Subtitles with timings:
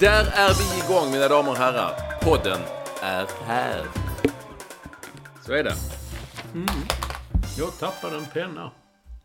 [0.00, 2.20] Där är vi igång mina damer och herrar.
[2.20, 2.60] Podden
[3.02, 3.84] är här.
[5.46, 5.74] Så är det.
[7.58, 8.72] Jag tappade en penna.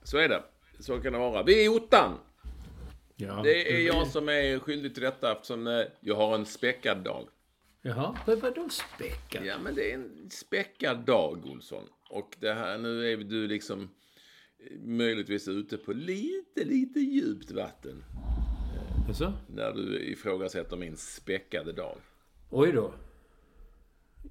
[0.04, 0.44] Så är det.
[0.80, 1.44] Så kan det vara.
[1.44, 2.18] Vi är i ottan.
[3.16, 6.98] Ja, Det är jag som är skyldig till detta eftersom eh, jag har en späckad
[6.98, 7.28] dag.
[7.82, 9.46] Jaha, vad vadå späckad?
[9.46, 11.84] Ja, men det är en späckad dag, Olsson.
[12.10, 13.82] Och det här, nu är du liksom
[14.60, 18.04] eh, möjligtvis ute på lite, lite djupt vatten
[19.08, 19.34] Alltså?
[19.48, 21.98] när du ifrågasätter min späckade dag.
[22.50, 22.94] Oj då.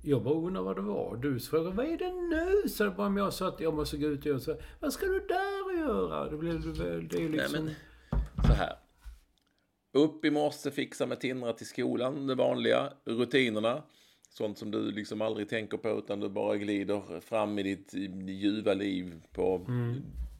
[0.02, 1.16] Jag bara undrar vad det var.
[1.16, 2.68] Du frågade vad är det nu?
[2.68, 4.56] Så det bara om jag sa att jag måste gå ut och göra så.
[4.80, 6.30] Vad ska du där och göra?
[6.30, 7.64] Det, blir, väl- det är ju Nej, liksom...
[7.64, 7.74] men
[8.46, 8.76] så här.
[9.92, 13.82] Upp i morse, fixa med Tindra till skolan, det vanliga, rutinerna.
[14.28, 17.94] Sånt som du liksom aldrig tänker på utan du bara glider fram i ditt
[18.28, 19.66] ljuva liv på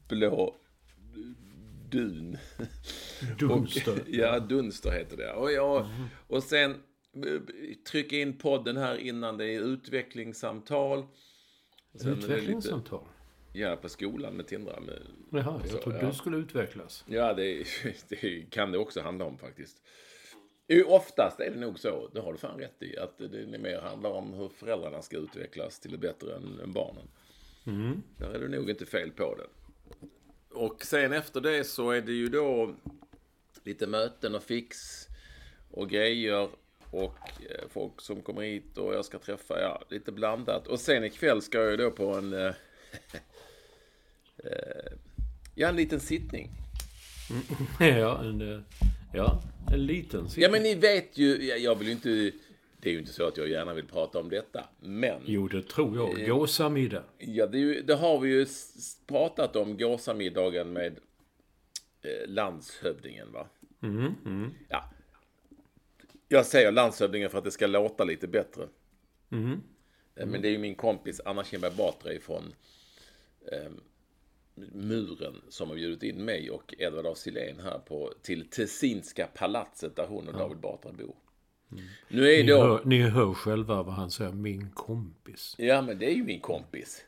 [0.09, 0.55] blå
[1.89, 2.37] dun.
[3.39, 3.91] Dunster.
[3.91, 5.33] Och, ja, Dunster heter det.
[5.33, 5.87] Och, jag,
[6.27, 7.41] och sen eh,
[7.91, 11.05] trycka in podden här innan det är utvecklingssamtal.
[11.91, 13.03] Det lite- Utvecklingssamtal.
[13.53, 14.79] Ja, på skolan med Tindra.
[14.79, 14.99] Med,
[15.31, 16.07] Jaha, jag Så, trodde ja.
[16.07, 17.03] du skulle utvecklas.
[17.07, 17.63] Ja, det,
[18.09, 19.81] det kan det också handla om faktiskt.
[20.85, 24.09] Oftast är det nog så, det har du fan rätt i, att det mer handlar
[24.09, 27.07] om hur föräldrarna ska utvecklas till det bättre än, än barnen.
[28.17, 29.47] Där är du nog inte fel på det.
[30.55, 32.75] Och sen efter det så är det ju då
[33.63, 34.77] lite möten och fix
[35.71, 36.49] och grejer
[36.91, 37.17] och
[37.49, 40.67] eh, folk som kommer hit och jag ska träffa, ja, lite blandat.
[40.67, 42.45] Och sen ikväll ska jag då på en, eh,
[44.37, 44.91] eh,
[45.55, 46.49] ja, en liten sittning.
[47.79, 48.59] Ja, en, eh,
[49.13, 49.41] ja,
[49.73, 52.31] en liten Ja, men ni vet ju, jag- jag vill ju inte,
[52.85, 55.61] det är ju inte så att jag gärna vill prata om detta, men Jo, det
[55.61, 56.27] tror jag.
[56.27, 57.03] Gåsamiddag.
[57.17, 58.45] ja, det, ju, det har vi ju
[59.07, 60.99] pratat om, gåsamiddagen med
[62.01, 63.47] eh, landshövdingen, va?
[64.69, 64.83] Ja.
[66.27, 68.63] Jag säger landshövdingen för att det ska låta lite bättre.
[70.15, 72.53] Eh, Men det är ju min kompis Anna Kinberg Batra från
[73.51, 73.71] eh,
[74.71, 79.95] Muren som har bjudit in mig och Edvard af Sillén här på, till Tessinska palatset
[79.95, 81.15] där hon och David Batra bor.
[82.07, 82.61] Nu är Ni då...
[82.61, 84.31] hör, ni hör själva vad han säger.
[84.31, 85.55] Min kompis.
[85.57, 87.05] Ja, men det är ju min kompis.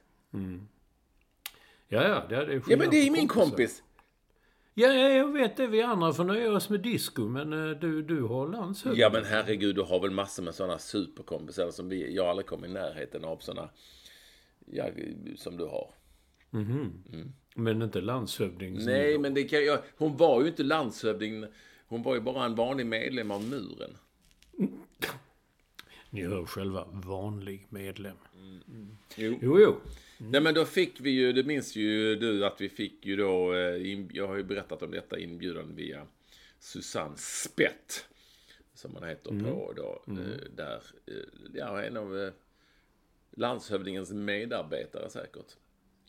[1.87, 3.83] Ja, ja, det är Ja, men det är min kompis.
[4.79, 5.67] Ja, ja, jag vet det.
[5.67, 9.01] Vi andra får nöja oss med disco, men eh, du, du har landshövding.
[9.01, 12.65] Ja, men herregud, du har väl massor med sådana superkompisar som vi, jag aldrig kom
[12.65, 13.69] i närheten av sådana,
[14.65, 14.85] ja,
[15.35, 15.89] som du har.
[17.55, 18.85] Men inte landshövding.
[18.85, 21.45] Nej, men det kan jag, hon var ju inte landshövding,
[21.87, 23.97] hon var ju bara en vanlig medlem av muren.
[26.09, 26.87] Ni hör själva.
[26.91, 28.17] Vanlig medlem.
[29.15, 29.39] Jo.
[29.41, 29.75] Jo, jo.
[30.17, 33.53] Nej, men då fick vi ju, det minns ju du att vi fick ju då,
[33.53, 36.07] eh, jag har ju berättat om detta inbjudan via
[36.59, 38.05] Susanne Spett.
[38.73, 41.13] Som man heter på då, eh, där, eh,
[41.53, 42.31] ja, en av
[43.31, 45.55] landshövdingens medarbetare säkert.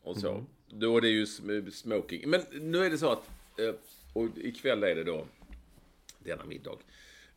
[0.02, 0.44] Och så.
[0.68, 2.30] Då är det ju sm- smoking.
[2.30, 3.30] Men nu är det så att,
[4.14, 5.26] och ikväll är det då
[6.18, 6.76] denna middag.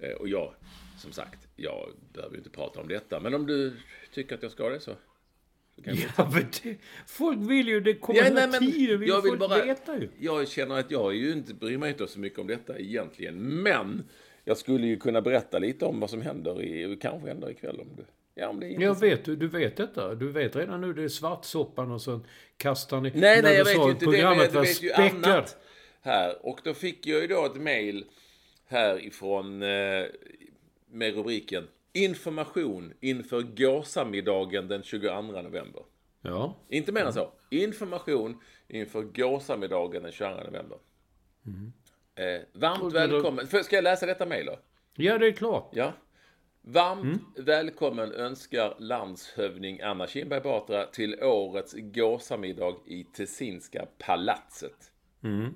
[0.02, 0.54] Eh, Och jag,
[0.98, 3.20] som sagt, jag behöver ju inte prata om detta.
[3.20, 3.74] Men om du
[4.14, 4.96] tycker att jag ska det så.
[5.76, 6.78] så kan vi Ja, men det,
[7.08, 7.82] folk vill ju...
[7.82, 10.10] Det kommer Ja, ja, nej, men tiden vill jag vill bara, veta ju.
[10.20, 13.36] jag känner att jag ju inte, bryr mig inte så mycket om detta egentligen.
[13.64, 14.04] Men
[14.44, 17.96] jag skulle ju kunna berätta lite om vad som händer i, kanske händer ikväll om
[17.98, 18.06] du.
[18.36, 20.16] Ja, om det är Jag vet, du, vet detta.
[20.16, 22.20] Du vet redan nu det är svartsoppan och så
[22.58, 23.12] kastar ni...
[23.16, 24.18] Nej, nej, jag vet ju inte det.
[24.18, 25.58] Jag vet ju annat
[26.02, 26.46] här.
[26.46, 28.06] Och då fick jag ju då ett mail
[28.72, 30.06] härifrån eh,
[30.88, 35.84] med rubriken Information inför gåsamiddagen den 22 november.
[36.22, 36.56] Ja.
[36.70, 37.32] Inte mer än så.
[37.50, 40.78] Information inför gåsamiddagen den 22 november.
[42.16, 43.48] Eh, varmt då- välkommen.
[43.48, 44.60] För- Ska jag läsa detta mejl då?
[44.96, 45.70] ja, det är klart.
[45.74, 45.94] Ja.
[46.62, 47.20] Varmt Mm.
[47.46, 54.92] välkommen önskar landshövding Anna Kinberg Batra till årets gåsamiddag i Tessinska palatset.
[55.24, 55.54] Mm.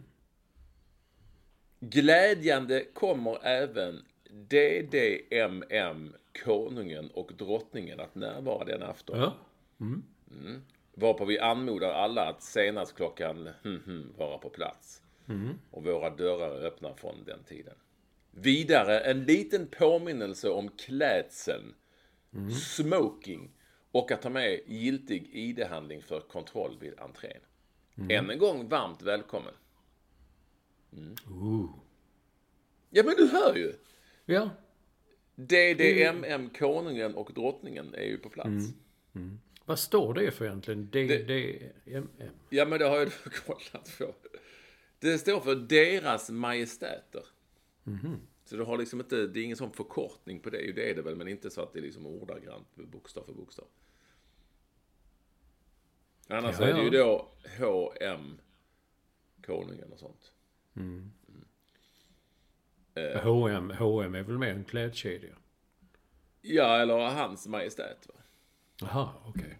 [1.79, 9.19] Glädjande kommer även DDMM, konungen och drottningen att närvara den afton.
[9.19, 9.33] Ja.
[10.93, 15.01] Varpå vi anmodar alla att senast klockan hm, hm, vara på plats.
[15.71, 17.75] Och våra dörrar är öppna från den tiden.
[18.31, 21.73] Vidare en liten påminnelse om klädseln,
[22.51, 23.51] smoking
[23.91, 27.41] och att ta med giltig ID-handling för kontroll vid entrén.
[28.09, 29.53] Än en gång varmt välkommen.
[31.29, 31.69] Ooh.
[32.89, 33.73] Ja men du hör ju!
[34.25, 34.49] Ja.
[35.35, 38.65] DDMM, konungen och drottningen är ju på plats.
[39.65, 40.89] Vad står det för egentligen?
[40.91, 42.33] D, D, M, M.
[42.49, 43.11] Ja, men det har jag
[43.45, 44.13] kollat på.
[44.99, 47.23] Det står för deras majestäter.
[48.45, 50.71] Så du har liksom inte, det är ingen sån förkortning på det.
[50.71, 53.67] Det är det väl, men inte så att det är liksom ordagrant bokstav för bokstav.
[56.27, 57.31] Annars Ja, är det ju ja.
[57.59, 58.37] då HM,
[59.45, 60.31] konungen och sånt.
[63.23, 65.35] H&M, H&M är väl mer en klädkedja?
[66.41, 68.07] Ja, eller hans majestät.
[68.07, 68.13] Va?
[68.81, 69.59] Jaha, okej.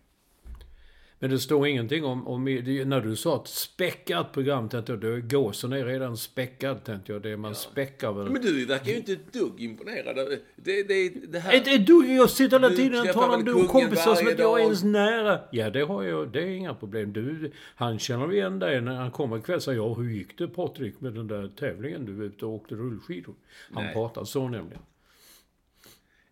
[1.19, 5.19] Men det står ingenting om, om när du sa ett späckat program, tänkte jag, då
[5.21, 7.21] gåsen är redan späckad, tänkte jag.
[7.21, 8.29] Det man späckar väl.
[8.29, 10.15] Men du verkar ju inte ett dugg imponerad.
[10.56, 11.53] Det, det, det här...
[11.53, 14.63] Är, är du, jag sitter hela tiden och talar om du kompisar som jag är
[14.63, 15.39] ens nära.
[15.51, 16.31] Ja, det har jag.
[16.31, 17.13] Det är inga problem.
[17.13, 19.62] Du, han känner igen dig när han kommer ikväll.
[19.62, 22.06] Säger ja, hur gick det Patrik med den där tävlingen?
[22.06, 23.35] Du var ute och åkte rullskidor.
[23.73, 23.94] Han Nej.
[23.94, 24.81] pratar så nämligen.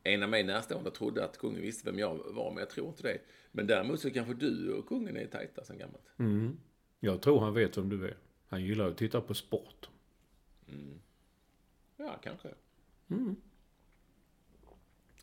[0.03, 3.03] En av mig närstående trodde att kungen visste vem jag var, men jag tror inte
[3.03, 3.17] det.
[3.55, 6.03] Men däremot så kanske du och kungen är tajta sen gammalt.
[6.99, 8.17] Jag tror han vet vem du är.
[8.47, 9.89] Han gillar att titta på sport.
[11.97, 12.47] Ja, kanske.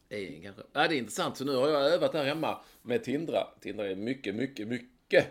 [0.08, 0.62] Eh, kanske.
[0.72, 1.36] Ja, det är intressant.
[1.36, 3.46] Så nu har jag övat där hemma med Tindra.
[3.60, 5.26] Tindra är mycket, mycket, mycket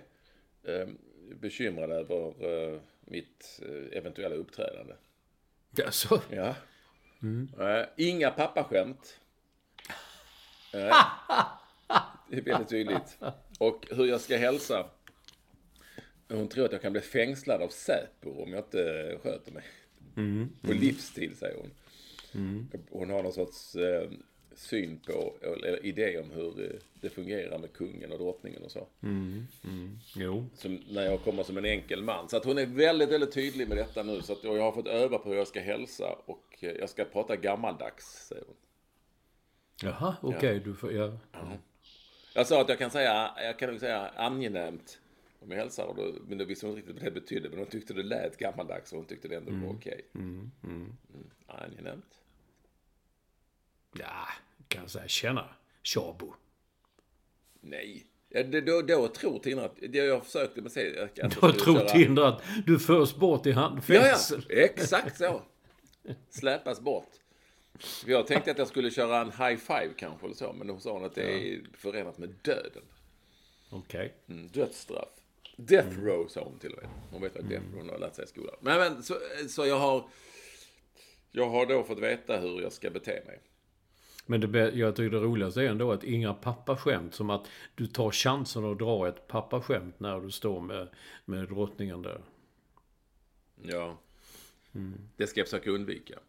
[0.63, 0.87] eh,
[1.35, 4.93] bekymrad över eh, mitt eh, eventuella uppträdande.
[5.85, 6.55] Alltså, Ja.
[7.59, 9.19] Eh, inga pappaskämt.
[10.73, 10.95] Eh,
[12.29, 13.17] det är väldigt tydligt.
[13.59, 14.85] Och hur jag ska hälsa.
[16.27, 19.63] Hon tror att jag kan bli fängslad av Säpo om jag inte sköter mig.
[20.61, 21.71] På livstid, säger hon.
[22.89, 24.09] Hon har någon sorts eh,
[24.55, 28.87] syn på, eller idé om hur eh, det fungerar med kungen och drottningen och så.
[30.15, 30.45] jo.
[30.55, 32.29] Som när jag kommer som en enkel man.
[32.29, 34.21] Så att hon är väldigt, väldigt tydlig med detta nu.
[34.21, 37.05] Så att jag har fått öva på hur jag ska hälsa och eh, jag ska
[37.05, 38.55] prata gammaldags, säger hon.
[39.83, 40.59] Jaha, okej.
[40.59, 41.17] Du får, ja.
[42.33, 44.99] Jag sa att jag kan säga, jag kan nog säga angenämt
[45.39, 45.85] om jag hälsar.
[45.85, 47.49] Och då, men då visste hon inte riktigt vad det betydde.
[47.49, 50.01] Men hon tyckte det lät gammaldags och hon tyckte det ändå var okej.
[50.15, 50.51] Mm.
[51.47, 52.05] Angenämt.
[53.93, 54.27] ja,
[54.67, 55.07] kan jag säga.
[55.07, 55.45] Tjena,
[55.83, 56.33] Tjabo.
[57.61, 58.05] Nej.
[58.29, 60.67] Ja, det, då, då tror Tina att, det jag försökte med
[61.03, 64.45] att jag skulle tror köra- Tindra att du förs bort i Ja, ja, handfängsel.
[64.49, 65.41] exakt så.
[66.29, 67.09] Släpas bort.
[68.05, 70.93] Jag tänkte att jag skulle köra en high five kanske eller så, men då sa
[70.93, 72.83] hon att det är förenat med döden.
[73.69, 74.13] Okej.
[74.27, 75.09] Mm, dödsstraff.
[75.57, 76.91] Death row sa hon till och med.
[77.11, 78.55] Hon vet vad death row hon har lärt sig i skolan.
[78.61, 79.15] Men, men så,
[79.47, 80.09] så jag har...
[81.31, 83.39] Jag har då fått veta hur jag ska bete mig.
[84.25, 87.15] Men det, jag tycker det roligaste är ändå att inga pappaskämt.
[87.15, 90.89] Som att du tar chansen att dra ett pappaskämt när du står med,
[91.25, 92.21] med drottningen där.
[93.61, 93.97] Ja.
[95.17, 96.19] Det ska jag försöka undvika.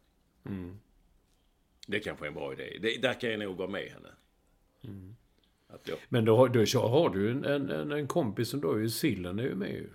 [1.91, 2.79] Det kanske är en bra idé.
[2.83, 4.09] Det, där kan jag nog vara med henne.
[5.69, 8.73] Att jag, Men då, har- då så har du en, en, en, kompis som då
[8.73, 9.91] är Sillen är ju med ju.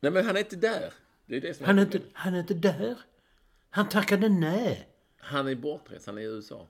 [0.00, 0.92] nej men han är inte där.
[1.26, 2.96] Det är det som Han är inte, han är inte där.
[3.70, 4.88] Han tackade nej.
[5.16, 6.68] Han är bortrest, han är i USA.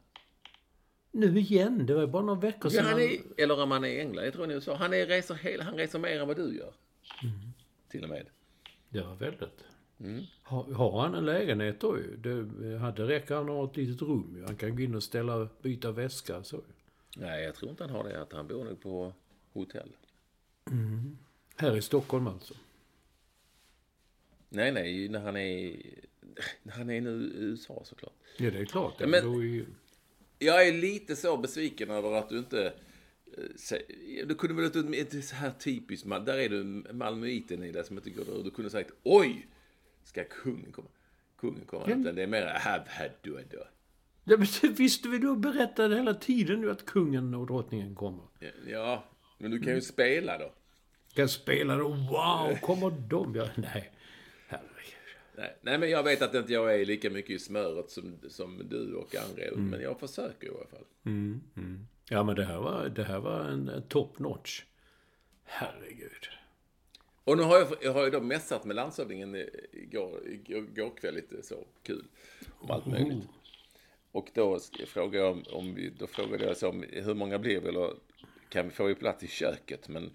[1.11, 1.87] Nu igen.
[1.87, 2.85] Det var bara några veckor Ja, sedan.
[2.87, 4.75] han är, eller om han är i England, jag tror han är i USA.
[4.75, 6.73] Han, är, reser, hela, han reser mer än vad du gör.
[7.89, 8.27] Till och med.
[8.89, 9.65] Ja, väldigt.
[10.01, 10.25] Mm.
[10.43, 12.17] Har, har han en lägenhet då ju?
[12.17, 14.45] Det, hade räcker han ha ett litet rum ju.
[14.45, 16.61] Han kan gå in och ställa, byta väska så.
[17.17, 18.23] Nej, jag tror inte han har det.
[18.23, 19.13] Att han bor nog på
[19.53, 19.89] hotell.
[21.57, 22.55] Här i Stockholm alltså.
[24.49, 25.77] Nej, nej, när han är,
[26.63, 28.13] när han är nu i USA såklart.
[28.39, 28.95] Ja, det är klart.
[28.99, 29.67] Ja, men- ju...
[30.39, 32.73] Jag är lite så besviken över att du inte...
[33.39, 37.85] eh, Du kunde väl inte, inte så här typiskt, där är du malmöiten i det
[37.85, 38.45] som inte går ur.
[38.45, 39.47] Du kunde sagt oj,
[40.05, 40.89] ska kungen komma?
[41.37, 43.63] Kungen kommer inte, det är mer här, här, du, du.
[44.25, 48.25] Ja, men det visste vi då berättade hela tiden nu att kungen och drottningen kommer.
[48.67, 49.05] Ja,
[49.39, 50.53] men du kan ju spela då.
[51.09, 51.89] Ska spela då?
[51.89, 53.35] Wow, kommer de?
[53.35, 53.93] Ja, nej.
[54.49, 54.95] Herregud.
[55.37, 58.69] Nej, nej, men jag vet att inte jag är lika mycket i smöret som, som
[58.69, 60.85] du och andra, men jag försöker i alla fall.
[62.09, 64.63] Ja, men det här var, det här var en top notch.
[65.45, 66.29] Herregud.
[67.25, 71.43] Och nu har jag, jag har ju då mässat med landshövdingen igår, igår, kväll lite
[71.43, 72.05] så kul.
[72.59, 73.25] Om allt möjligt.
[74.13, 77.61] Och då frågade jag om, om vi, då frågade jag så om hur många blir
[77.61, 77.95] vi eller
[78.49, 79.89] kan vi få i plats i köket?
[79.89, 80.11] Men,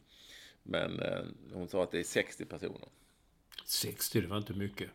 [0.63, 2.88] men eh, hon sa att det är 60 personer.
[3.66, 4.89] 60, det var inte mycket.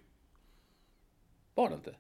[1.55, 1.95] Var det inte?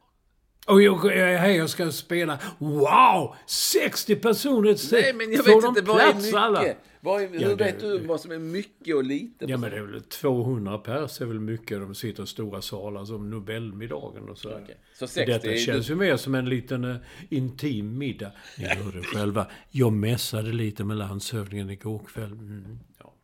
[0.66, 2.38] Och jag, jag, jag ska spela.
[2.58, 3.34] Wow!
[3.46, 4.92] 60 personer!
[4.92, 5.82] Nej, men jag Får vet inte.
[5.82, 6.34] Vad är mycket?
[6.34, 6.64] alla?
[7.00, 9.44] Vad är, hur Ja, det- vet du vad som är mycket och lite?
[9.48, 11.80] Ja, men det är väl 200 pers är väl mycket.
[11.80, 14.50] De sitter i stora salar som Nobelmiddagen och så.
[14.54, 14.76] Okej.
[14.98, 16.96] Så 60 Detta är- känns ju mer som en liten uh,
[17.28, 18.32] intim middag.
[18.58, 19.46] Ni hörde själva.
[19.70, 22.32] Jag mässade lite med landshövdingen igår kväll.
[22.32, 23.14] Mm, ja.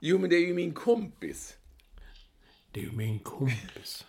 [0.00, 1.54] Jo, men det är ju min kompis.
[2.72, 4.06] Det är ju min kompis.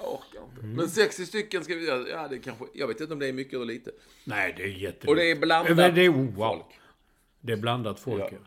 [0.00, 0.66] Jag orkar inte.
[0.66, 2.08] Men 60 stycken ska vi göra.
[2.08, 2.64] Ja, det kanske...
[2.74, 3.90] Jag vet inte om det är mycket eller lite.
[4.24, 5.08] Nej, det är jättemycket.
[5.08, 6.32] Och det är blandat Men det är, wow.
[6.34, 6.80] folk.
[7.40, 8.28] Det är blandat folk, Ja.
[8.32, 8.38] ja.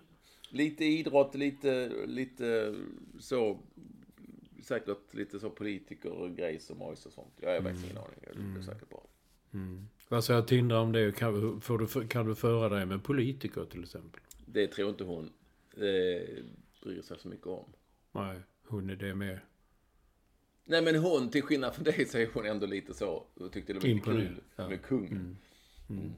[0.50, 2.75] Lite idrott, lite, lite
[3.20, 3.60] så...
[4.63, 7.34] Säkert lite så politiker och grejs och mojs och sånt.
[7.39, 8.20] Jag har faktiskt ingen aning.
[8.22, 9.08] Jag är säkert bra.
[10.10, 11.15] Vad säger Tindra om det?
[11.15, 14.22] Kan, får du, kan du föra dig med politiker till exempel?
[14.46, 15.31] Det tror inte hon
[15.74, 16.43] eh,
[16.84, 17.74] bryr sig så mycket om.
[18.12, 19.39] Nej, hon är det med.
[20.65, 23.25] Nej men hon, till skillnad från dig så är hon ändå lite så.
[23.34, 24.70] Och tyckte det var lite kul ja.
[24.70, 25.38] med kungen.
[25.89, 26.13] Mm.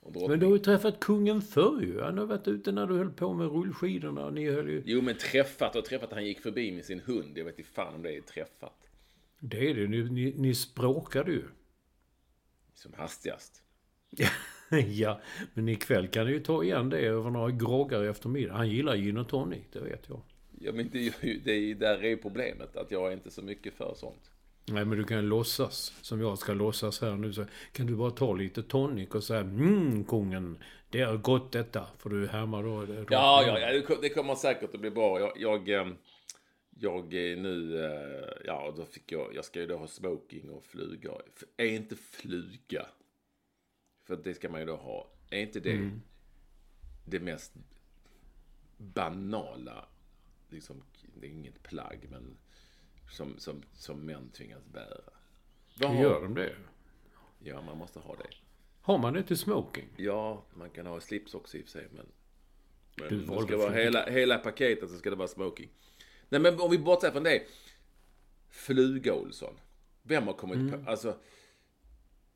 [0.00, 0.30] Och drottning.
[0.30, 2.00] Men du har ju träffat kungen förr ju.
[2.00, 4.30] Han har varit ute när du höll på med rullskidorna.
[4.30, 4.82] Ni höll ju...
[4.86, 6.12] Jo men träffat och träffat.
[6.12, 7.38] Han gick förbi med sin hund.
[7.38, 8.88] Jag vet inte fan om det är träffat.
[9.38, 9.88] Det är det.
[9.88, 11.44] Ni, ni, ni språkade ju.
[12.74, 13.62] Som hastigast.
[14.88, 15.20] ja,
[15.54, 18.54] men ikväll kan ni ju ta igen det över några groggar i eftermiddag.
[18.54, 20.20] Han gillar gin och tonic, det vet jag.
[20.64, 21.14] Ja men det
[21.44, 22.76] det är, ju- där är ju problemet.
[22.76, 24.30] Att jag är inte så mycket för sånt.
[24.66, 28.10] Nej, men du kan låtsas, som jag ska låtsas här nu, så kan du bara
[28.10, 30.58] ta lite tonic och säga mm, kungen,
[30.90, 31.86] det är gott detta.
[31.98, 32.84] För du härmar då...
[32.86, 35.20] det- Ja, ja, ja det kom- det kommer säkert att bli bra.
[35.20, 35.96] Jag, jag, ehm,
[36.70, 40.64] jag är nu, eh, ja då fick jag, jag ska ju då ha smoking och
[40.64, 41.10] fluga.
[41.56, 42.86] Är inte fluga,
[44.06, 45.90] för det ska man ju då ha, är inte det
[47.06, 47.52] det mest
[48.76, 49.84] banala,
[50.52, 50.82] liksom,
[51.14, 52.36] det är inget plagg, men
[53.10, 55.00] som, som, som män tvingas bära?
[55.78, 56.56] Vad Gör de det?
[57.38, 58.28] ja, man måste ha det.
[58.80, 59.88] Har man det till smoking?
[59.96, 62.06] Ja, man kan ha slips också i och för sig, men...
[62.96, 65.70] Men Du det ska vara hela, hela paketet så ska det vara smoking.
[66.28, 67.42] Nej, men om vi bortser från det.
[68.48, 69.54] Fluga Olsson.
[70.02, 70.84] Vem har kommit Mm.
[70.84, 70.90] på...
[70.90, 71.18] Alltså...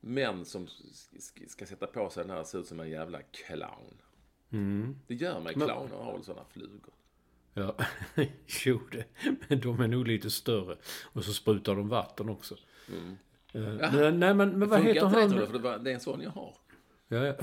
[0.01, 0.67] Män som
[1.49, 4.03] ska, sätta på sig den här ser ut som en jävla clown.
[4.51, 4.97] Mm.
[5.07, 5.55] Det gör mig.
[5.55, 6.95] Clowner har väl sådana flugor.
[7.59, 7.77] Ja,
[8.65, 9.05] jo det.
[9.49, 10.77] Men de är nog lite större.
[11.13, 12.55] Och så sprutar de vatten också.
[13.53, 15.31] Eh, men- nej, men, men vad Funkar heter det, han?
[15.31, 15.47] tror du?
[15.47, 16.57] För det, det är en sån jag har.
[17.09, 17.35] Ja, ja.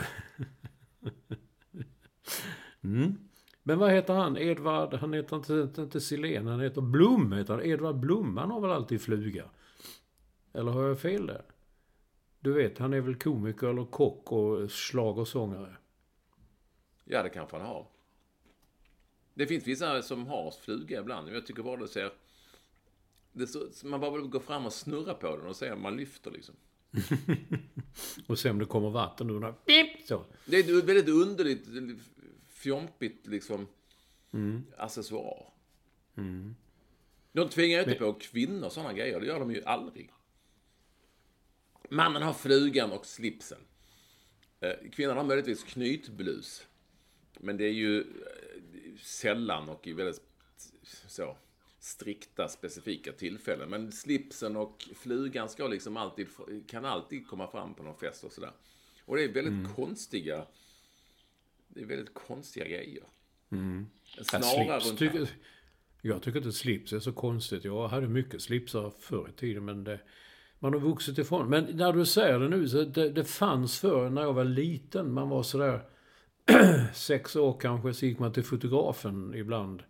[2.82, 3.18] mm.
[3.64, 4.38] Men vad heter han?
[4.38, 7.32] Edvard, han heter inte, inte Silén, han heter Blom.
[7.34, 7.66] Heter han.
[7.66, 9.46] Edvard Blom, han har väl alltid fluga?
[10.54, 11.42] Eller har jag fel där?
[12.40, 15.76] Du vet, han är väl komiker eller kock och schlagersångare.
[17.06, 17.88] Ja, det kanske han har.
[19.34, 21.26] Det finns vissa som har fluga ibland.
[21.26, 22.12] men Jag tycker bara det ser...
[23.32, 25.98] Det så, man bara vill gå fram och snurra på den och se om man
[25.98, 26.56] lyfter liksom.
[28.28, 29.54] Och se om det kommer vatten ur den.
[29.54, 30.08] Pip!
[30.08, 30.26] Så.
[30.46, 31.68] Det är ett väldigt underligt,
[32.48, 33.68] fjompigt liksom
[34.78, 35.46] accessoar.
[37.32, 39.20] De tvingar ju inte på kvinnor sådana grejer.
[39.20, 40.12] Det gör de ju aldrig.
[41.90, 43.60] Mannen har flugan och slipsen.
[44.60, 46.68] Eh, Kvinnan har möjligtvis knytblus.
[47.40, 48.06] Men det är ju
[49.02, 50.22] sällan och i väldigt
[51.08, 51.38] så
[51.80, 53.70] strikta, specifika tillfällen.
[53.70, 56.28] Men slipsen och flugan ska liksom alltid,
[56.68, 58.52] kan alltid komma fram på någon fest och sådär.
[59.06, 60.46] Och det är väldigt konstiga,
[61.68, 63.04] det är väldigt konstiga grejer.
[63.50, 65.30] En Ja, snara slips runt tycker,
[66.02, 67.64] jag tycker inte slips är så konstigt.
[67.64, 70.00] Jag hade mycket slipsar förr i tiden, men det,
[70.60, 71.50] man har vuxit ifrån.
[71.50, 75.14] Men när du säger det nu, så det, det fanns förr när jag var liten.
[75.14, 75.82] Man var sådär
[76.94, 79.84] sex år kanske, så gick man till fotografen ibland.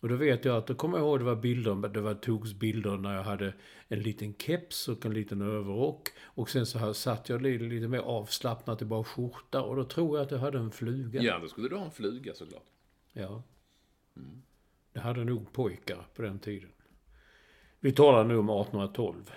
[0.00, 2.52] Och då vet jag att, då kommer jag ihåg det var bilder, det var, togs
[2.52, 3.54] bilder när jag hade
[3.88, 6.08] en liten keps och en liten överrock.
[6.22, 9.84] Och sen så här satt jag lite, lite mer avslappnat i bara skjorta och då
[9.84, 11.22] tror jag att jag hade en fluga.
[11.22, 12.66] Ja, då skulle du ha en fluga såklart.
[13.12, 13.42] Ja.
[14.92, 16.70] Det hade nog pojkar på den tiden.
[17.80, 19.30] Vi talar nu om 1812.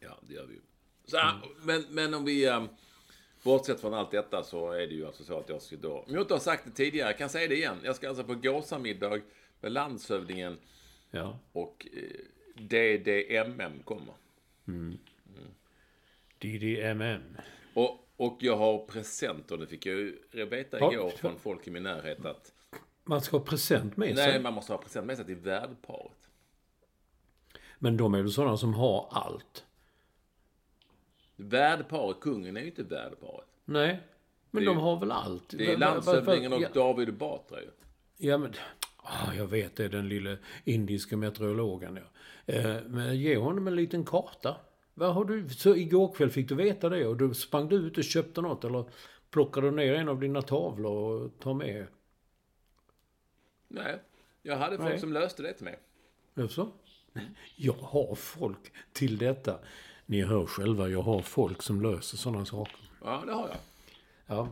[0.00, 0.60] Ja, det gör vi ju.
[1.04, 2.48] Så, här, men, men om vi...
[2.48, 2.68] Um,
[3.42, 5.92] bortsett från allt detta så är det ju alltså så att jag ska då...
[5.92, 7.76] Om jag inte har sagt det tidigare, jag kan säga det igen.
[7.84, 9.20] Jag ska alltså på gåsamiddag
[9.60, 10.58] med landshövdingen
[11.10, 11.38] Ja.
[11.52, 12.02] och eh,
[12.54, 14.14] DDMM kommer.
[16.38, 17.36] DDMM.
[17.74, 21.10] Och, och jag har presenter, det fick jag ju veta igår ja.
[21.10, 22.52] från folk i min närhet att...
[23.04, 24.26] Man ska ha present med sig.
[24.26, 26.16] Nej, man måste ha present med sig till värdparet.
[27.78, 29.64] Men de är väl sådana som har allt?
[31.42, 33.46] Värdparet, kungen är ju inte värdparet.
[33.64, 34.00] Nej.
[34.50, 35.48] Men Det de ju- har väl allt?
[35.48, 37.70] Det är landshövdingen och ja, David Batra ju.
[38.16, 38.52] ja, men...
[38.96, 41.98] Ah, jag vet, det den lille indiska meteorologen.
[42.46, 42.54] Ja.
[42.54, 44.56] Eh, men ge honom en liten karta.
[44.94, 45.48] Vad har du...
[45.48, 48.64] Så igår kväll fick du veta det och då sprang du ut och köpte något
[48.64, 48.84] eller
[49.30, 51.86] plockade du ner en av dina tavlor och tar med?
[53.68, 53.98] Nej,
[54.42, 54.98] jag hade folk Nej.
[55.00, 55.78] som löste det till mig.
[56.34, 56.68] Jaså?
[57.56, 59.58] Jag har folk till detta.
[60.12, 62.76] Ni hör själva, jag har folk som löser sådana saker.
[63.04, 63.56] Ja, det har jag.
[64.26, 64.48] Ja,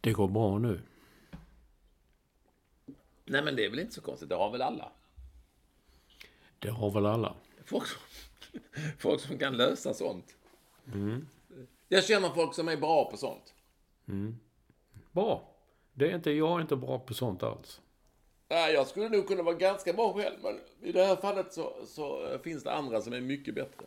[0.00, 0.80] det går bra nu.
[3.24, 4.28] Nej, men det är väl inte så konstigt.
[4.28, 4.92] Det har väl alla.
[6.58, 7.34] Det har väl alla.
[7.64, 8.00] Folk som,
[8.98, 10.36] folk som kan lösa sånt.
[11.88, 13.54] Jag känner folk som är bra på sånt.
[15.12, 15.54] Bra.
[15.92, 17.80] Det är inte, jag är inte bra på sånt alls.
[18.48, 21.72] Nej, jag skulle nog kunna vara ganska bra själv, men i det här fallet så,
[21.86, 23.86] så finns det andra som är mycket bättre.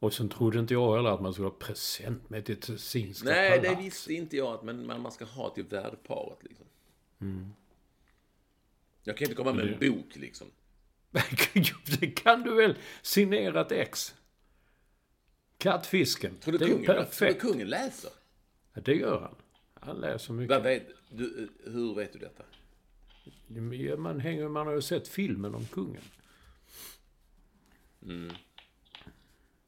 [0.00, 3.60] Och sen trodde inte jag heller att man skulle ha present med till Tessinska Nej,
[3.60, 3.86] det palats.
[3.86, 6.66] visste inte jag, att men man ska ha till värdparet liksom.
[9.02, 10.46] Jag kan inte komma med en bok liksom.
[12.00, 12.78] det kan du väl?
[13.02, 14.14] Signerat ex.
[15.58, 16.36] Kattfisken.
[16.36, 17.40] Tror du, det är ju kungen, tror du perfekt.
[17.40, 18.10] kungen läser?
[18.74, 19.34] Ja, det gör han.
[19.74, 20.56] Han läser mycket.
[20.56, 22.44] Vad vet, du, hur vet du detta?
[23.96, 26.02] Man, hänger, man har ju sett filmen om kungen.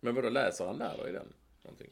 [0.04, 1.32] Men vadå, läser han där då i den?
[1.62, 1.90] Någonting?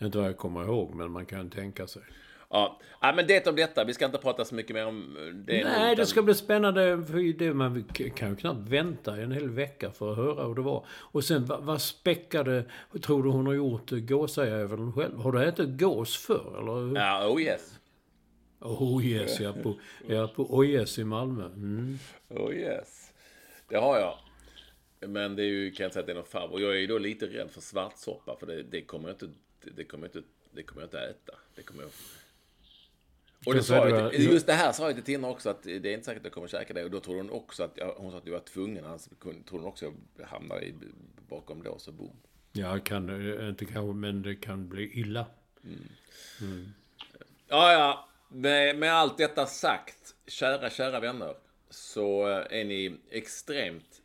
[0.00, 2.02] Inte vad jag kommer ihåg, men man kan tänka sig.
[2.50, 3.84] Ja, ja men det om detta.
[3.84, 5.64] Vi ska inte prata så mycket mer om eh, det.
[5.64, 7.04] Nej, utan- det ska bli spännande.
[7.06, 7.84] För det, man
[8.14, 10.86] kan ju knappt vänta en hel vecka för att höra hur det var.
[10.90, 12.64] Och sen, vad, vad späckade
[13.02, 15.18] tror du hon har gjort eh, gåsajäveln själv?
[15.18, 17.00] Har du ätit gås förr, eller?
[17.00, 17.78] Ja, oh yes.
[18.60, 19.52] Oh yes, ja.
[19.62, 19.74] På,
[20.08, 21.44] ja, på Oh yes i Malmö.
[21.46, 21.98] Mm.
[22.28, 23.12] Oh yes.
[23.68, 24.18] Det har jag.
[25.06, 26.50] Men det är ju, kan jag säga att det är någon.
[26.50, 28.36] Och jag är ju då lite rädd för svartsoppa.
[28.36, 29.28] För det, det kommer jag inte,
[29.60, 31.32] det kommer jag inte, det kommer jag inte äta.
[31.54, 31.90] Det kommer jag...
[33.46, 35.86] Och det sa jag till, just det här sa jag till Tina också att det
[35.86, 36.84] är inte säkert att jag kommer käka det.
[36.84, 38.84] Och då trodde hon också att, hon sa att du var tvungen.
[38.84, 40.74] Annars trodde hon också att jag hamnade i,
[41.28, 42.16] bakom lås och bom.
[42.52, 45.26] Ja, kan, eh, inte kanske, men det kan bli illa.
[47.48, 48.08] Ja, ja.
[48.28, 51.34] Med, med allt detta sagt, kära, kära vänner,
[51.70, 54.02] så eh, är ni extremt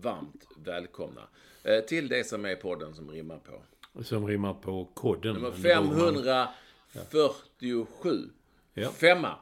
[0.00, 1.28] varmt välkomna
[1.62, 3.62] eh, till det som är podden som rimmar på.
[4.02, 5.34] Som rimmar på kodden.
[5.34, 6.48] Nummer Men då man-
[6.92, 8.30] 547.
[8.74, 8.90] Ja.
[8.90, 9.38] Femma.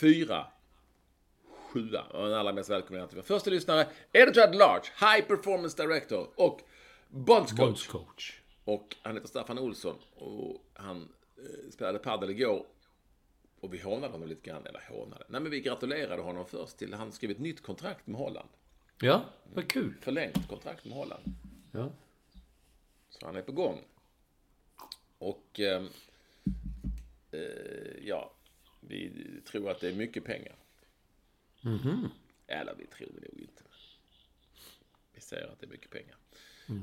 [0.00, 0.46] Fyra.
[1.72, 2.02] Sjua.
[2.02, 6.30] Och den allra mest välkomna till vår första lyssnare, Editor at Large, High Performance Director
[6.36, 6.60] och
[7.08, 7.58] Bondscoach.
[7.60, 8.40] Bondscoach.
[8.64, 12.66] Och han heter Staffan Olsson och han eh, spelade padel igår.
[13.60, 15.24] Och vi hånade honom lite grann, eller hånade.
[15.28, 18.48] Nej men vi gratulerade honom först till han skrev ett nytt kontrakt med Holland.
[19.00, 19.94] Ja, vad kul.
[20.00, 21.22] Förlängt kontrakt med Holland.
[21.72, 21.92] Ja.
[23.10, 23.84] Så han är på gång.
[25.18, 25.84] Och eh,
[27.30, 27.40] eh,
[28.04, 28.32] ja,
[28.80, 29.12] vi
[29.44, 30.54] tror att det är mycket pengar.
[32.46, 33.62] Eller vi tror det nog inte.
[35.12, 36.16] Vi säger att det är mycket pengar.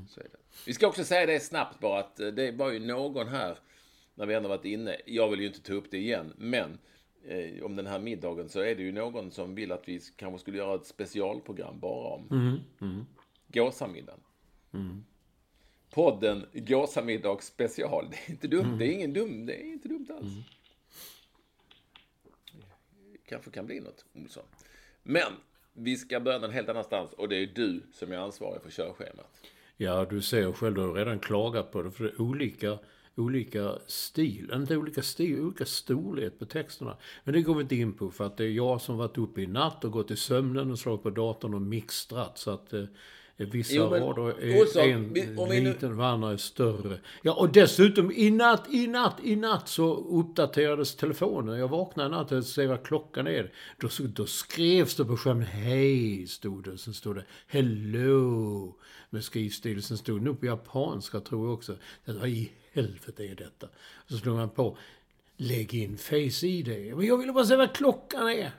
[0.08, 0.38] Så är det.
[0.66, 3.58] Vi ska också säga det snabbt bara att eh, det var ju någon här,
[4.14, 6.78] när vi ändå varit inne, jag vill ju inte ta upp det igen, men
[7.28, 10.38] eh, om den här middagen så är det ju någon som vill att vi kanske
[10.38, 12.60] skulle göra ett specialprogram bara om
[13.48, 14.20] gåsamiddagen.
[15.90, 18.08] Podden Gåsamiddag special.
[18.10, 18.78] Det är inte dumt.
[18.78, 19.46] Det är ingen dum.
[19.46, 20.32] Det är inte dumt alls.
[23.28, 24.44] Kanske kan bli något, Olsson.
[25.02, 25.32] Men
[25.72, 29.40] vi ska börja någon helt annanstans och det är du som är ansvarig för körschemat.
[29.76, 31.90] Ja, du ser själv, du har redan klagat på det.
[31.90, 32.78] För det är olika,
[33.16, 36.96] olika stil, inte olika stil, olika storlek på texterna.
[37.24, 39.40] Men det går vi inte in på för att det är jag som varit uppe
[39.42, 42.38] i natt och gått i sömnen och slagit på datorn och mixtrat.
[42.38, 42.84] Så att eh,
[43.38, 47.00] Vissa Jo, men rader är Olsson, en vi- liten, andra är större.
[47.22, 51.58] Ja, och dessutom i natt, i natt, i natt så uppdaterades telefonen.
[51.58, 53.52] Jag vaknade i natt och såg vad klockan är.
[53.78, 56.78] Då, då skrevs det på skärmen Hej, stod det.
[56.78, 58.74] Sen stod det Hello
[59.10, 59.82] med skrivstil.
[59.82, 61.76] Sen stod det nog på japanska tror jag också.
[62.04, 63.68] Vad i helvete är detta?
[64.06, 64.76] Så slog man på
[65.36, 66.68] Lägg in Face-ID.
[66.96, 68.50] Men jag ville bara se vad klockan är.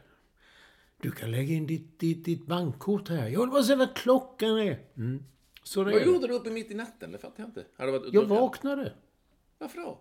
[1.02, 3.28] Du kan lägga in ditt, ditt, ditt bankkort här.
[3.28, 4.80] Jag vill bara se vad klockan är.
[4.98, 5.24] Mm.
[5.64, 7.12] Så det Vad är gjorde du uppe mitt i natten?
[7.12, 7.66] Det fattar jag inte.
[7.78, 8.94] Hade varit Jag vaknade.
[9.58, 10.00] Varför då?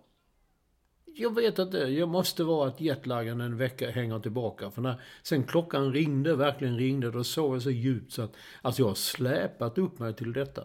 [1.05, 1.77] Jag vet inte.
[1.77, 4.71] Jag måste vara att jetlagen en vecka hänger tillbaka.
[4.71, 8.35] För när sen klockan ringde, verkligen ringde, då sov jag så djupt så att...
[8.61, 10.63] Alltså jag har släpat upp mig till detta.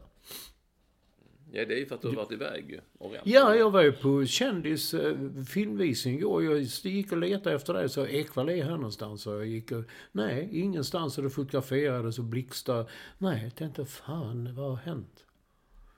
[1.55, 2.81] Ja, det är ju för att du har varit iväg ju.
[3.25, 5.17] Ja, jag var ju på kändis eh,
[5.49, 6.45] filmvisning igår.
[6.45, 7.89] Jag gick och letade efter det.
[7.89, 9.27] Så Ekwall är här någonstans.
[9.27, 11.19] Och jag gick och, nej, ingenstans.
[11.19, 12.87] Och det fotograferades och blixtrade.
[13.19, 15.25] Nej, jag tänkte, fan, vad har hänt?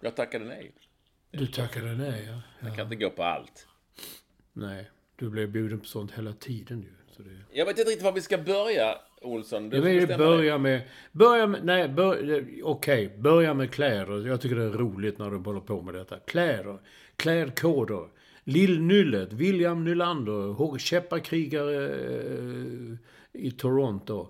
[0.00, 0.74] Jag tackade nej.
[1.30, 2.66] Du tackade nej, ja.
[2.66, 3.66] Jag kan inte gå på allt.
[4.52, 6.92] Nej, du blev bjuden på sånt hela tiden ju.
[7.22, 7.59] Det...
[7.59, 9.70] Jag vet inte riktigt var vi ska börja, Olsson.
[9.70, 10.83] Du Jag vill börja med...
[11.12, 11.64] Börja med...
[11.64, 13.16] Nej, bör, okej.
[13.18, 14.27] Börja med kläder.
[14.27, 16.18] Jag tycker det är roligt när du håller på med detta.
[16.18, 16.79] Kläder.
[17.16, 18.09] Klädkoder.
[18.44, 19.33] Lill-Nyllet.
[19.33, 20.79] William Nylander.
[20.79, 22.96] Käpparkrigare eh,
[23.33, 24.29] i Toronto.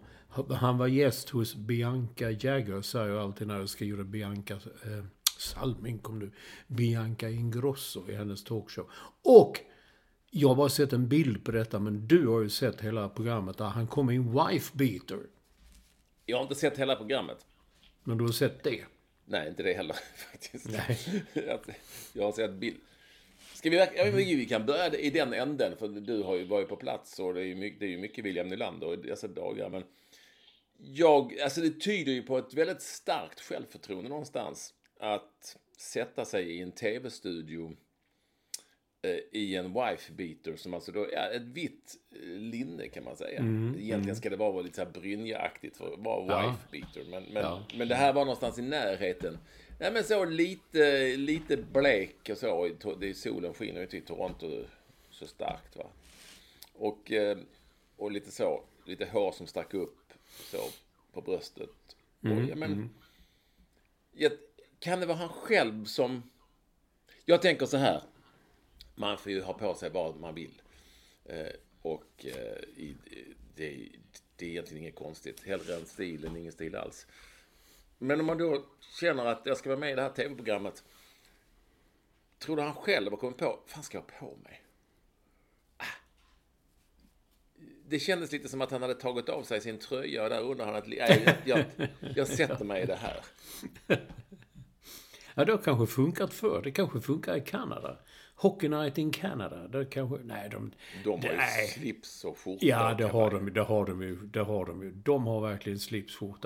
[0.51, 5.05] Han var gäst hos Bianca Jagger, säger jag alltid när jag skriver Bianca eh,
[5.39, 6.31] Salming kom nu.
[6.67, 8.91] Bianca Ingrosso i hennes talkshow.
[9.23, 9.61] Och
[10.37, 13.59] jag har bara sett en bild på detta, men du har ju sett hela programmet
[13.59, 15.19] där han kommer i en wife beater.
[16.27, 17.47] Jag har inte sett hela programmet.
[18.05, 18.85] Men du har sett det?
[19.25, 19.97] Nej, inte det heller
[20.33, 20.69] faktiskt.
[20.71, 21.25] Nej.
[22.13, 22.77] Jag har sett bild.
[23.55, 26.69] Ska vi, jag vet vi kan börja i den änden, för du har ju varit
[26.69, 29.29] på plats och det är ju mycket, det är ju mycket William Nylander i dessa
[29.29, 29.71] dagar.
[29.71, 29.83] Men
[30.79, 34.75] jag, alltså det tyder ju på ett väldigt starkt självförtroende någonstans.
[35.01, 37.77] Att sätta sig i en tv-studio
[39.33, 43.41] i en wife beater som alltså då är ett vitt eh, linne kan man säga.
[43.79, 47.05] Egentligen ska det vara lite så här brynjaaktigt för att vara wife beater.
[47.11, 47.63] Men, men, Ja.
[47.75, 49.39] men det här var någonstans i närheten.
[49.81, 52.69] Nej men så lite, lite blek och så.
[53.01, 54.65] Det är solen skiner ju inte i Toronto
[55.11, 55.87] så starkt va.
[56.73, 57.39] Och, eh,
[57.97, 60.13] och lite så, lite hår som stack upp
[60.51, 60.59] så
[61.13, 61.97] på bröstet.
[62.21, 62.91] och, ja, men,
[64.13, 64.33] jag,
[64.79, 66.23] kan det vara han själv som...
[67.25, 68.03] Jag tänker så här.
[68.95, 70.63] Man får ju ha på sig vad man vill.
[71.25, 71.53] Eh,
[71.83, 72.97] och eh, i,
[73.57, 73.89] det,
[74.37, 75.47] det är egentligen inget konstigt.
[75.47, 77.07] Hellre en stil än ingen stil alls.
[77.99, 78.65] Men om man då
[79.01, 80.85] känner att jag ska vara med i det här tv-programmet.
[82.39, 84.63] Tror du han själv har kommit på, vad fan ska jag ha på mig?
[85.77, 85.85] Ah.
[87.89, 90.67] Det kändes lite som att han hade tagit av sig sin tröja och där undrar
[90.67, 93.21] han att, nej, jag, jag, jag sätter mig i det här.
[95.37, 96.63] Ja, det har kanske funkat förr.
[96.65, 97.99] Det kanske funkar i Kanada.
[98.45, 99.69] Hockey Night in Canada.
[99.69, 100.19] Det kanske...
[100.25, 100.73] Nej, de...
[101.05, 101.69] De har ju Nej.
[101.69, 102.67] slips och skjorta.
[102.67, 104.17] Ja, det har de, det har de ju.
[104.17, 104.91] Det har de ju.
[104.91, 105.79] De har verkligen.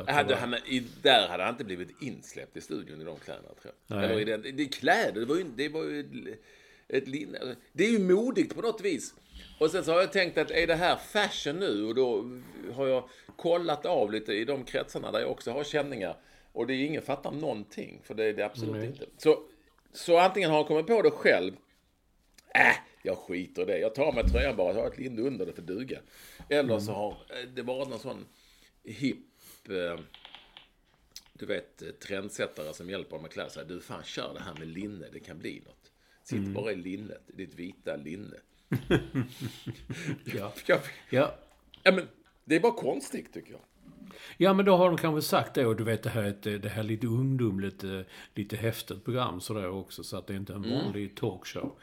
[0.06, 3.74] Hade han, i, där hade han inte blivit insläppt i studion i de kläderna, tror
[3.86, 3.96] jag.
[3.96, 4.04] Nej.
[4.04, 6.00] Eller i det, det är kläder, det var ju, det var ju
[6.88, 7.38] ett, linne.
[7.72, 9.14] Det är ju modigt på något vis.
[9.60, 11.84] Och sen så har jag tänkt att är det här fashion nu?
[11.84, 12.30] Och då
[12.74, 16.16] har jag kollat av lite i de kretsarna där jag också har känningar.
[16.52, 18.86] Och det är ingen fattar någonting, för det är det absolut Nej.
[18.86, 19.06] inte.
[19.16, 19.42] Så,
[19.92, 21.52] så antingen har han kommit på det själv,
[22.54, 23.78] Äh, jag skiter i det.
[23.78, 25.98] Jag tar med tröjan bara, jag har ett linne under det för duga.
[26.48, 28.26] Eller så har eh, det varit någon sån
[28.84, 30.00] hipp, eh,
[31.32, 33.64] du vet, eh, trendsättare som hjälper dem att klä sig.
[33.66, 35.92] Du, fan kör det här med linne, det kan bli något.
[36.24, 38.36] Sitt bara i linnet, ditt vita linne.
[40.24, 40.52] Ja.
[40.66, 40.80] Ja,
[41.10, 41.34] Ja.
[41.82, 42.08] ja, men
[42.44, 43.60] det är bara konstigt tycker jag.
[44.36, 45.66] Ja, men då har de kanske sagt det.
[45.66, 47.84] Och du vet, det här är ett, det här är lite ungdomligt,
[48.34, 50.04] lite häftigt program sådär också.
[50.04, 51.78] Så att det inte är en vanlig talkshow.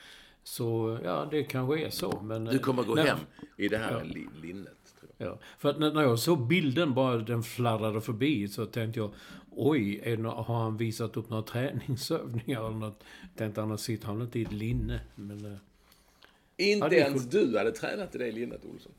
[0.48, 2.22] Så, ja, det kanske är så.
[2.24, 3.18] Men, Du kommer gå nej, hem
[3.58, 4.96] i det här li- linnet.
[5.00, 5.28] Tror jag.
[5.28, 9.12] Ja, för att när när jag såg bilden, bara den fladdrade förbi, så tänkte jag
[9.58, 13.04] Oj, är det, har han visat upp några träningsövningar eller något?
[13.36, 15.00] Tänkte annars sitter han inte i ett linne.
[15.16, 15.58] Men, eh,
[16.58, 18.92] Inte Ja, ens du hade tränat i det linnet, Olsson.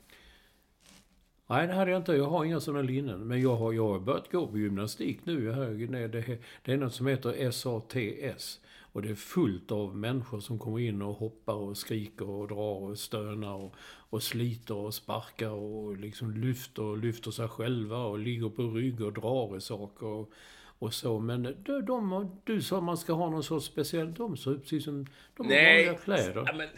[1.47, 2.13] nej, det hade jag inte.
[2.13, 3.21] Jag har inga sådana linnen.
[3.21, 6.09] Men jag har, jag har börjat gå på gymnastik nu i hög ner.
[6.09, 8.61] Det, det är något som heter SATS.
[8.97, 12.83] Och det är fullt av människor som kommer in och hoppar och skriker och drar
[12.83, 13.75] och stönar och,
[14.11, 19.01] och sliter och sparkar och liksom lyfter och lyfter sig själva och ligger på rygg
[19.01, 20.33] och drar i saker och,
[20.79, 21.19] och så.
[21.19, 24.15] Men de, de, du sa att man ska ha någon sorts speciell...
[24.15, 25.07] De ser ut precis som...
[25.37, 26.43] De har vanliga kläder.
[26.47, 26.69] Ja, men,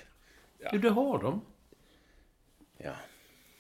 [0.72, 1.40] Du, det har de.
[2.78, 2.94] ja.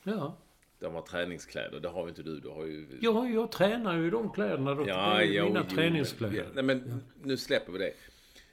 [0.02, 0.36] Ja.
[0.78, 1.80] de har träningskläder.
[1.80, 2.40] Det har inte du.
[2.40, 2.98] Du har ju...
[3.00, 4.74] Ja, jag tränar ju i de kläderna.
[4.74, 4.88] Då.
[4.88, 6.36] Ja, det är jo, mina jo, träningskläder.
[6.36, 6.44] ja.
[6.54, 7.92] Nej, men nu släpper vi det.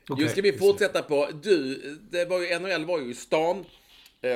[0.09, 1.29] Okej, nu ska vi fortsätta på...
[1.43, 1.75] Du,
[2.11, 3.65] det var ju, NHL var ju i stan.
[4.21, 4.31] Eh,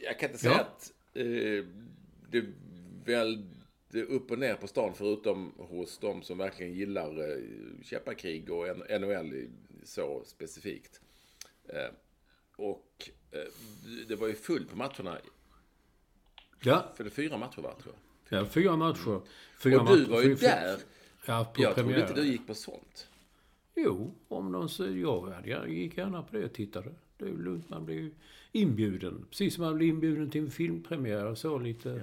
[0.00, 0.60] jag kan inte säga Ja.
[0.60, 1.64] att eh,
[2.30, 2.44] det
[3.04, 3.44] väl
[3.90, 7.36] det upp och ner på stan förutom hos de som verkligen gillar eh,
[7.84, 8.66] käpparkrig och
[9.00, 9.46] NHL
[9.84, 11.00] så specifikt.
[11.68, 11.94] Eh,
[12.56, 13.40] och eh,
[14.08, 15.18] det var ju fullt på matcherna.
[16.62, 17.94] Ja, För det är fyra matcher va, tror
[18.28, 18.40] jag.
[18.42, 19.20] ja, fyra matcher.
[19.58, 20.78] Fyra Och du matcher, var ju fyra- där.
[21.26, 22.08] Ja, på Jag trodde premiären.
[22.10, 23.07] inte du gick på sånt.
[23.84, 26.90] Jo, om de så, jag hade gärna- gick gärna på det och tittade.
[27.16, 28.10] Det är lugnt, man blir ju
[28.52, 29.24] inbjuden.
[29.30, 32.02] Precis som man blir inbjuden till en filmpremiär och så lite.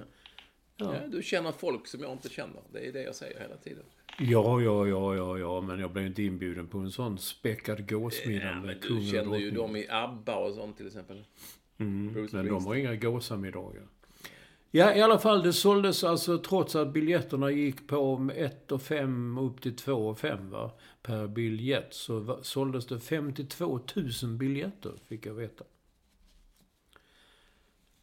[0.76, 2.60] Ja, du känner folk som jag inte känner.
[2.72, 3.84] Det är det jag säger hela tiden.
[4.18, 8.44] Ja, ja, ja, ja, ja, men jag blev inte inbjuden på en sån späckad gåsmiddag
[8.46, 11.24] Ja, med du kungen och känner ju dem i ABBA och sånt till exempel.
[12.12, 13.82] Bruce Men de har inga gåsamiddagar.
[14.76, 19.38] Ja, i alla fall, det såldes alltså trots att biljetterna gick på 1 och 5
[19.38, 20.70] upp till 2 och 5 va,
[21.02, 23.80] per biljett så såldes det 52
[24.22, 25.64] 000 biljetter, fick jag veta.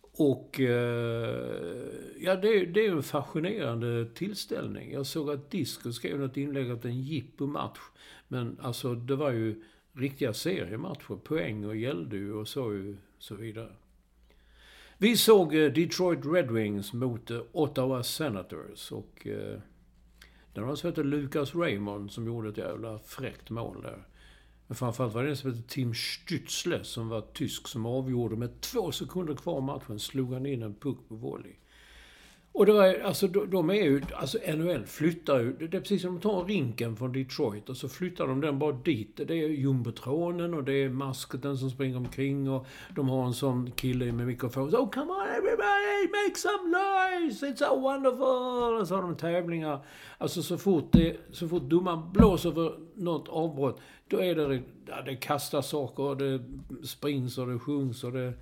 [0.02, 1.88] Och eh,
[2.20, 4.92] ja, det, är- det är en fascinerande tillställning.
[4.94, 7.80] Jag såg att Disco skrev något inlägg att en jippomatch.
[8.28, 11.16] Men alltså det var ju riktiga seriematcher.
[11.24, 13.72] Poäng och gällde ju och så, ju, så vidare.
[15.04, 18.92] Vi såg eh, Detroit Red Wings mot eh, Ottawa Senators.
[18.92, 19.60] Och eh,
[20.54, 24.08] den var som Lucas Raymond som gjorde ett jävla fräckt mål där.
[24.68, 28.62] Men framförallt var det en som hette Tim Stützle som var tysk som avgjorde med
[28.62, 30.00] två sekunder kvar av matchen.
[30.00, 31.54] Slog han in en puck på volley.
[32.56, 36.02] Och det var, alltså, de, de är ju, alltså NHL flyttar ju, det är precis
[36.02, 39.20] som de tar rinken från Detroit och så flyttar de den bara dit.
[39.28, 43.72] Det är jumbotronen och det är maskoten som springer omkring och de har en sån
[43.72, 44.76] kille med mikrofon.
[44.76, 48.82] Oh come on everybody, make some noise, it's so wonderful!
[48.82, 49.86] Och så har de tävlingar.
[50.18, 55.02] Alltså så fort, det, så fort domaren blåser för något avbrott, då är det, ja,
[55.02, 56.44] det kastas saker och det
[56.84, 58.34] springs och det sjungs och det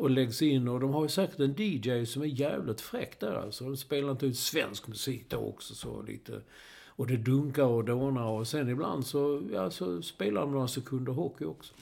[0.00, 0.68] och läggs in.
[0.68, 3.64] Och de har ju säkert en DJ som är jävligt fräck där alltså.
[3.64, 6.40] De spelar inte ut svensk musik då också så lite.
[6.86, 11.12] Och det dunkar och dånar och sen ibland så, ja, så spelar de några sekunder
[11.12, 11.74] hockey också.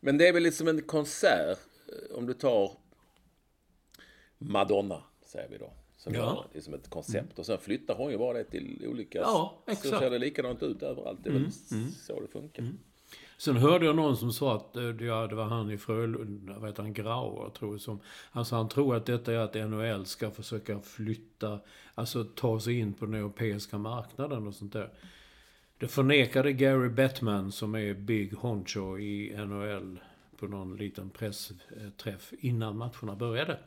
[0.00, 2.70] Men det är väl liksom en konsert, eh, om du tar
[4.38, 5.72] Madonna, säger vi då.
[5.96, 6.20] Som Ja.
[6.20, 7.38] gör liksom ett koncept.
[7.38, 9.18] Och sen flyttar hon ju bara det till olika...
[9.18, 9.98] Ja, Så exakt.
[9.98, 11.18] ser det likadant ut överallt.
[11.24, 11.52] Det är väl
[12.06, 12.72] så det funkar.
[13.36, 16.70] Sen hörde jag någon som sa att, eh, ja det var han i Frölunda, vad
[16.70, 18.00] heter han, Grauer tror jag som.
[18.32, 21.60] Alltså han tror att detta är att NHL ska försöka flytta,
[21.94, 24.90] alltså ta sig in på den europeiska marknaden och sånt där.
[25.78, 30.00] Det förnekade Gary Bettman som är Big Honcho i NHL
[30.36, 33.58] på någon liten pressträff innan matcherna började.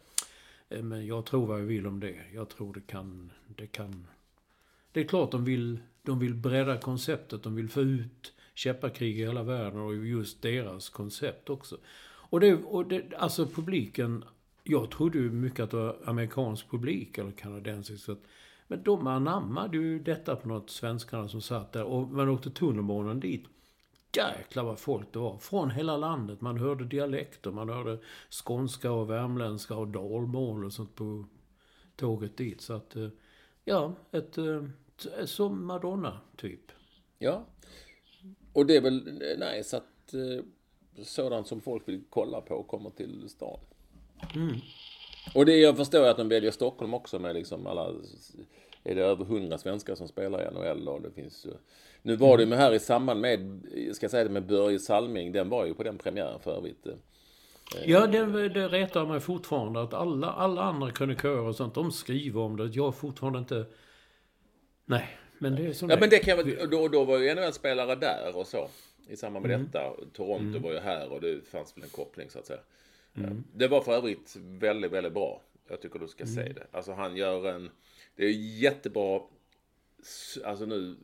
[0.69, 2.15] Eh, men jag tror vad jag vill om det.
[2.34, 4.08] Jag tror det kan, det kan...
[4.91, 7.43] Det är klart de vill, de vill bredda konceptet.
[7.43, 11.78] De vill få ut käpparkrig i hela världen och just deras koncept också.
[12.30, 14.24] Och det, och det alltså publiken,
[14.63, 18.04] jag trodde ju mycket att det var amerikansk publik eller kanadensisk.
[18.06, 18.24] så att-
[18.67, 21.84] Men de anammade ju detta på något, svenskarna som satt där.
[21.84, 23.46] Och man åkte tunnelbanan dit.
[24.15, 25.38] Jäklar vad folk det var.
[25.38, 26.41] Från hela landet.
[26.41, 27.52] Man hörde dialekter.
[27.52, 28.00] Man hörde
[28.43, 31.26] skånska och värmländska och dalmål och sånt på
[31.96, 32.62] tåget dit.
[32.62, 33.08] Så att, eh,
[33.65, 34.63] ja, ett, eh,
[35.26, 36.72] som Madonna, typ.
[37.20, 37.46] Ja.
[38.58, 40.43] Och det är väl eh, nice att eh,
[41.04, 43.60] sådant som folk vill kolla på kommer till stan.
[45.36, 47.93] Och det jag förstår är att de väljer Stockholm också med liksom alla...
[48.84, 51.52] Är det över hundra svenskar som spelar i NHL och det finns ju...
[52.02, 53.62] Nu var det ju med här i samband med,
[53.93, 56.88] ska jag säga det med Börje Salming, den var ju på den premiären för övrigt.
[56.88, 56.93] eh.
[57.86, 62.41] Ja, det, det retar mig fortfarande att alla, alla andra krönikörer och sånt, de skriver
[62.41, 62.65] om det.
[62.65, 63.65] Jag har fortfarande inte...
[64.86, 67.95] Nej, men det är som Ja men det kan väl, då, då var ju NHL-spelare
[67.95, 68.69] där och så.
[69.10, 69.65] I samband med Mm.
[69.67, 69.93] detta.
[70.13, 72.60] Toronto var ju här och det fanns väl en koppling så att säga.
[73.17, 73.43] Mm.
[73.54, 75.41] Det var för övrigt väldigt, väldigt bra.
[75.67, 76.36] Jag tycker du ska Mm.
[76.36, 76.67] säga det.
[76.71, 77.69] Alltså han gör en...
[78.15, 79.21] Det är jättebra...
[80.43, 80.95] Alltså nu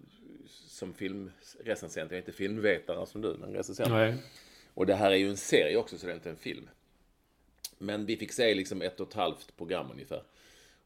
[0.47, 3.89] som filmrecensent, jag är inte filmvetare som du, men recensent.
[3.89, 4.15] Nej.
[4.73, 6.69] Och det här är ju en serie också, så det är inte en film.
[7.77, 10.23] Men vi fick se liksom ett och ett halvt program ungefär.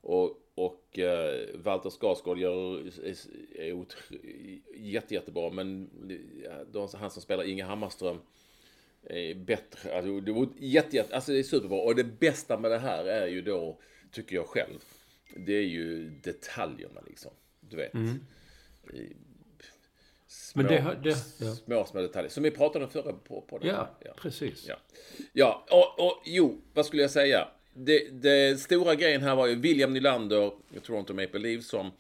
[0.02, 3.16] Och, och eh, Walter Skarsgård gör, är,
[3.62, 3.98] är otro,
[4.76, 5.90] jätte, jättebra, men
[6.44, 8.18] ja, de, han som spelar Inge Hammarström
[9.04, 9.96] är bättre.
[9.96, 11.78] Alltså, det, var jätte, jätte, alltså det är superbra.
[11.82, 13.80] Och det bästa med det här är ju då,
[14.12, 14.80] tycker jag själv,
[15.36, 17.32] det är ju detaljerna liksom.
[17.60, 17.96] Du vet.
[18.94, 19.16] I-
[20.30, 21.56] Små, Men det det- ja.
[21.56, 22.30] små, små detaljer.
[22.30, 23.68] Som vi pratade om förra på, på den.
[23.68, 24.68] Ja, precis.
[24.68, 24.76] Ja,
[25.34, 27.48] ja och, och jo, vad skulle jag säga?
[27.78, 31.92] Det, det stora grejen här var ju William Nylander, jag tror inte Maple Leafs, som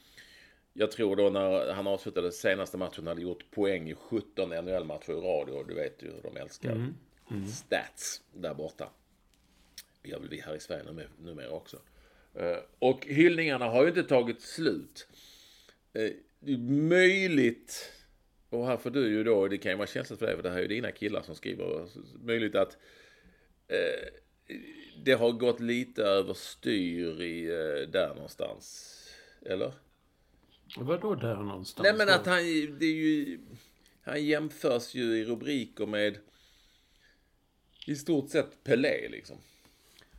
[0.74, 5.16] jag tror då när han avslutade senaste matchen hade gjort poäng i 17 NHL-matcher i
[5.16, 5.50] rad.
[5.50, 6.72] Och du vet ju hur de älskar
[7.48, 8.90] stats där borta.
[10.02, 11.78] Det gör väl vi här i Sverige numera, numera också.
[12.36, 15.08] Eh, Och hyllningarna har ju inte tagit slut.
[15.94, 16.12] Eh,
[16.70, 17.94] möjligt,
[18.50, 20.50] och här får du ju då, det kan ju vara känsligt för dig, för det
[20.50, 21.88] här är ju dina killar som skriver,
[22.26, 22.78] möjligt att
[23.68, 24.08] eh,
[25.04, 28.94] det har gått lite överstyr i eh, där någonstans.
[29.46, 29.74] Eller?
[30.78, 31.84] Vadå där någonstans?
[31.84, 32.38] Nej men att han,
[32.80, 33.40] det är ju,
[34.02, 36.18] han jämförs ju i rubriker med
[37.86, 39.38] i stort sett Pelé liksom.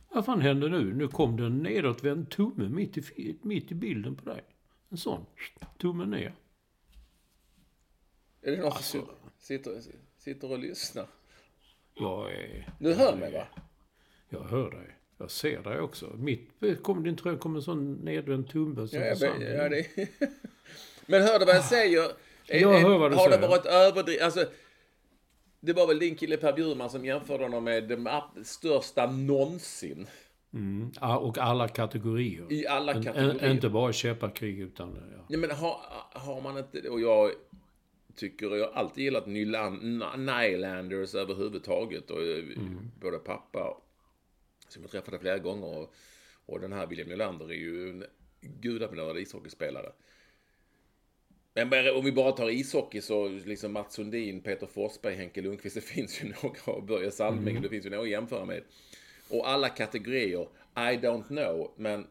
[0.09, 0.93] Vad fan händer nu?
[0.93, 4.43] Nu kom det en nedåtvänd tumme mitt i, mitt i bilden på dig.
[4.89, 5.25] En sån.
[5.77, 6.35] Tumme ner.
[8.41, 9.81] Är det någon som sitter,
[10.17, 11.07] sitter och lyssnar?
[11.93, 12.73] Jag är...
[12.79, 13.47] Du hör mig va?
[14.29, 14.95] Jag hör dig.
[15.17, 16.13] Jag ser dig också.
[16.17, 16.49] Mitt
[16.83, 19.41] kom din tröja kom en sån nedvänd tumme som Ja, försvann.
[19.41, 19.85] ja, det...
[21.05, 22.01] Men hör du vad jag säger?
[22.47, 23.41] Är- Jag hör vad du har säger.
[23.41, 24.23] det varit överdrivet?
[24.23, 24.45] Alltså,
[25.59, 28.07] det var väl din kille Per Bjurman som jämförde honom med den
[28.43, 30.07] största någonsin.
[30.53, 30.91] Mm.
[31.01, 32.51] Ja, och alla kategorier.
[32.53, 33.43] I alla En- kategorier.
[33.45, 34.95] En, inte bara käpparkrig utan...
[35.17, 35.23] Ja.
[35.29, 35.77] Nej, men har,
[36.13, 36.89] har man inte...
[36.89, 37.31] Och jag
[38.15, 38.55] tycker...
[38.55, 39.83] Jag har alltid gillat Nyland,
[40.17, 42.11] Nylanders överhuvudtaget.
[42.11, 42.43] Och, eh,
[43.01, 43.77] Både pappa,
[44.71, 45.93] som jag träffade flera gånger, och,
[46.45, 48.05] och den här William Nylander är ju en
[48.41, 49.91] gudabenådad ishockeyspelare.
[51.53, 55.81] Men om vi bara tar ishockey så liksom Mats Sundin, Peter Forsberg, Henke Lundqvist, det
[55.81, 58.63] finns ju några, och Börje Salming, det finns ju några att jämföra med.
[59.29, 62.07] Och alla kategorier, I don't know, men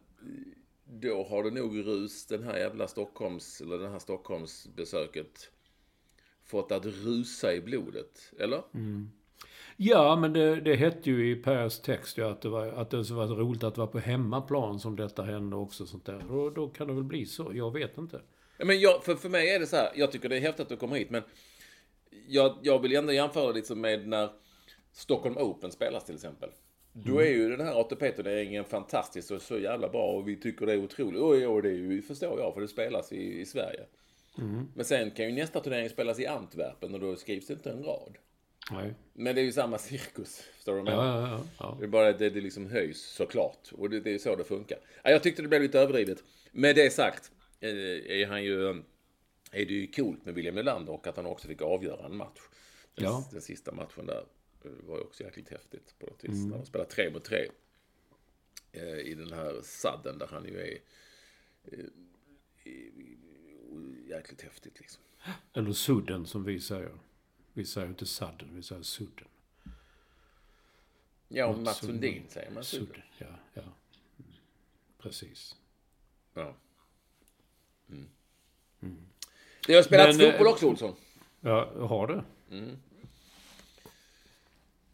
[0.85, 5.51] då har det nog rus, den här jävla Stockholms, eller det här Stockholmsbesöket
[6.45, 8.63] fått att rusa i blodet, eller?
[9.81, 13.11] Ja, men det, det hette ju i Pers text ju att det, var, att det
[13.11, 15.87] var roligt att vara på hemmaplan som detta hände också.
[15.87, 16.33] Sånt där.
[16.33, 17.51] Och då kan det väl bli så.
[17.55, 18.21] Jag vet inte.
[18.59, 20.69] Men jag, för, för mig är det så här, jag tycker det är häftigt att
[20.69, 21.23] du kommer hit, men
[22.29, 24.31] jag, jag vill ändå jämföra liksom med när
[24.93, 26.51] Stockholm Open spelas till exempel.
[26.93, 30.73] Då är ju den här ATP-turneringen fantastisk och så jävla bra och vi tycker det
[30.73, 31.49] är otroligt.
[31.49, 33.81] Och, det är ju, förstår jag, för det spelas i, i Sverige.
[34.75, 37.83] Men sen kan ju nästa turnering spelas i Antwerpen och då skrivs det inte en
[37.83, 38.17] rad.
[38.71, 38.95] Nej.
[39.13, 41.29] Men det är ju samma cirkus, förstår du vad jag Ja, menar?
[41.29, 41.47] ja, ja.
[41.59, 41.77] ja.
[41.79, 43.73] Det är bara det, det liksom höjs såklart.
[43.73, 44.79] Och det, det är så det funkar.
[45.03, 46.25] Ja, jag tyckte det blev lite överdrivet.
[46.53, 47.71] Med det sagt eh,
[48.21, 48.69] är han ju...
[49.53, 52.41] Är det ju coolt med William Nylander och att han också fick avgöra en match.
[52.95, 53.29] Den, Ja.
[53.33, 54.25] den sista matchen där
[54.65, 56.45] eh, var ju också jäkligt häftigt på något vis.
[56.47, 57.49] När de spelar tre mot tre.
[58.73, 60.79] eh, I den här sadden där han ju är...
[61.65, 61.85] eh,
[64.09, 65.03] Jäkligt häftigt liksom.
[65.55, 66.93] Eller sudden som vi säger.
[67.59, 69.29] Vi säger inte sadden, vi säger sudden.
[71.29, 72.23] Ja, och Mats Sundin.
[72.29, 72.65] Säger man.
[72.65, 73.27] Sudden, ja.
[73.55, 73.63] ja.
[73.63, 74.33] Mm.
[74.99, 75.57] Precis.
[76.35, 76.55] Ja.
[77.91, 78.99] Mm.
[79.67, 80.95] Det har spelats Men, eh, fotboll också, Olsson.
[81.41, 82.25] Ja, har det?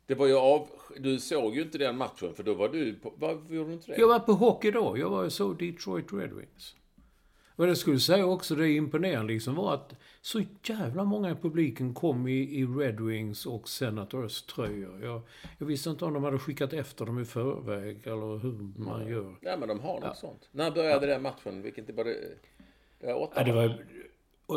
[0.07, 0.69] Det var ju av...
[0.99, 2.95] Du såg ju inte den matchen, för då var du...
[2.95, 4.01] På, varför gjorde du inte det?
[4.01, 4.99] Jag var på hockey då.
[4.99, 6.77] Jag var och såg Detroit Red Wings.
[7.57, 11.95] Vad jag skulle säga också, det imponerande liksom var att så jävla många i publiken
[11.95, 15.05] kom i, i Red Wings och Senators tröjor.
[15.05, 15.21] Jag,
[15.59, 19.37] jag visste inte om de hade skickat efter dem i förväg eller hur man gör.
[19.41, 20.49] Nej, men de har något sånt.
[20.53, 21.63] När började den matchen?
[21.63, 22.17] Vilken typ var det?
[23.01, 23.33] Det var åtta?
[23.37, 23.65] Ja, det var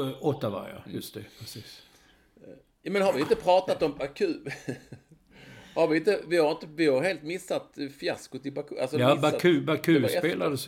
[0.03, 0.91] eh, Ottawa, ja.
[0.91, 1.83] Just det, precis.
[2.81, 4.33] Ja, men har vi inte pratat om Baku?
[5.77, 6.21] har vi inte...
[6.27, 8.77] Vi har, inte, vi har helt missat fiaskot i Baku.
[8.79, 10.19] Alltså, Ja, missat- Baku, det Baku efter.
[10.19, 10.67] spelades...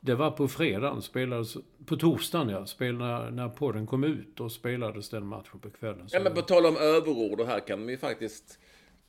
[0.00, 1.56] Det var på fredagen, spelades...
[1.86, 2.66] På torsdagen, ja.
[2.66, 6.08] Spelade, när podden kom ut, då spelades den matchen på kvällen.
[6.12, 8.58] Ja, men på tal om överord, och här kan vi faktiskt...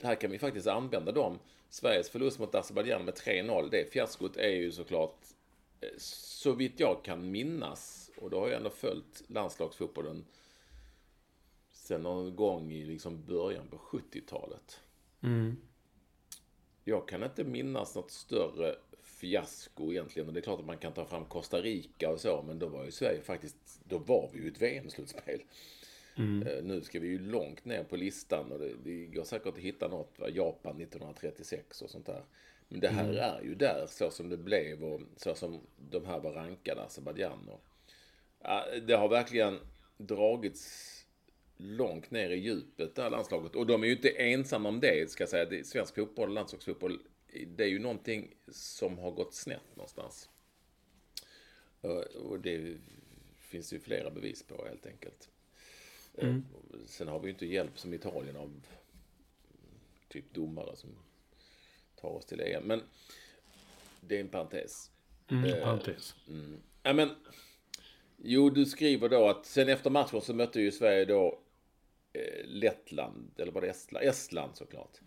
[0.04, 1.40] Här kan vi faktiskt använda dem.
[1.70, 3.68] Sveriges förlust mot Azerbajdzjan med 3-0.
[3.72, 5.18] Det fiaskot är ju såklart,
[5.82, 10.26] eh, så vitt jag kan minnas, och då har jag ändå följt landslagsfotbollen
[11.74, 14.80] sen någon gång i liksom början på 70-talet.
[16.84, 20.28] Jag kan inte minnas något större fiasko egentligen.
[20.28, 22.68] Och det är klart att man kan ta fram Costa Rica och så, men då
[22.68, 25.42] var ju Sverige faktiskt, då var vi ju ett VM-slutspel.
[26.48, 29.58] Eh, Nu ska vi ju långt ner på listan och det, det går säkert att
[29.58, 30.30] hitta något, va?
[30.30, 32.24] Japan 1936 och sånt där.
[32.68, 36.20] Men det här är ju där, så som det blev och så som de här
[36.20, 37.50] var rankade, Azerbajdzjan.
[37.50, 37.64] och-
[38.44, 39.60] Ja, det har verkligen
[39.98, 41.01] dragits
[41.64, 43.56] långt ner i djupet, det här landslaget.
[43.56, 45.46] Och de är ju inte ensamma om det, ska jag säga.
[45.46, 47.00] Det svensk fotboll, landslagsfotboll,
[47.48, 50.30] det är ju någonting som har gått snett någonstans.
[51.82, 52.78] Och- Och det
[53.40, 55.30] finns ju flera bevis på, helt enkelt.
[56.16, 56.28] Eh,
[56.86, 58.66] Sen har vi ju inte hjälp som Italien av
[60.08, 60.90] typ domare som
[61.96, 62.64] tar oss till EM.
[62.64, 62.82] Men
[64.02, 64.92] det är en parentes.
[65.32, 66.16] Mm, parentes.
[66.84, 67.10] Ja, men,
[68.18, 71.42] jo, du skriver då att sen efter matchen så mötte ju Sverige då eh,
[72.46, 74.06] Lettland, eller var det Estland?
[74.06, 75.02] Estland såklart.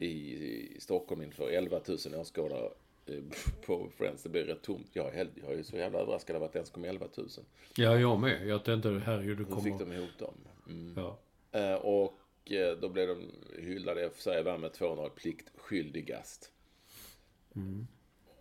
[0.00, 2.70] I, I Stockholm inför 11 000 åskådare
[3.06, 3.22] eh,
[3.66, 4.22] på Friends.
[4.22, 4.90] Det blev rätt tomt.
[4.92, 7.28] Jag är, jag är så jävla överraskad av att det ens kom 11 000.
[7.76, 8.46] Ja, jag med.
[8.46, 9.86] Jag tänkte, herregud, det Då fick kommer...
[9.86, 10.34] de ihop dem.
[10.68, 10.94] Mm.
[10.96, 11.18] Ja.
[11.52, 12.18] Eh, och
[12.52, 16.52] eh, då blev de hyllade, Sverige vann med 200 pliktskyldigast.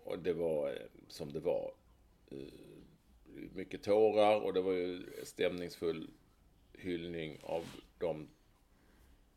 [0.04, 0.76] Och det var eh,
[1.08, 1.74] som det var.
[2.32, 2.38] Eh,
[3.54, 6.10] mycket tårar och det var ju stämningsfull
[6.74, 7.66] hyllning av
[8.02, 8.28] de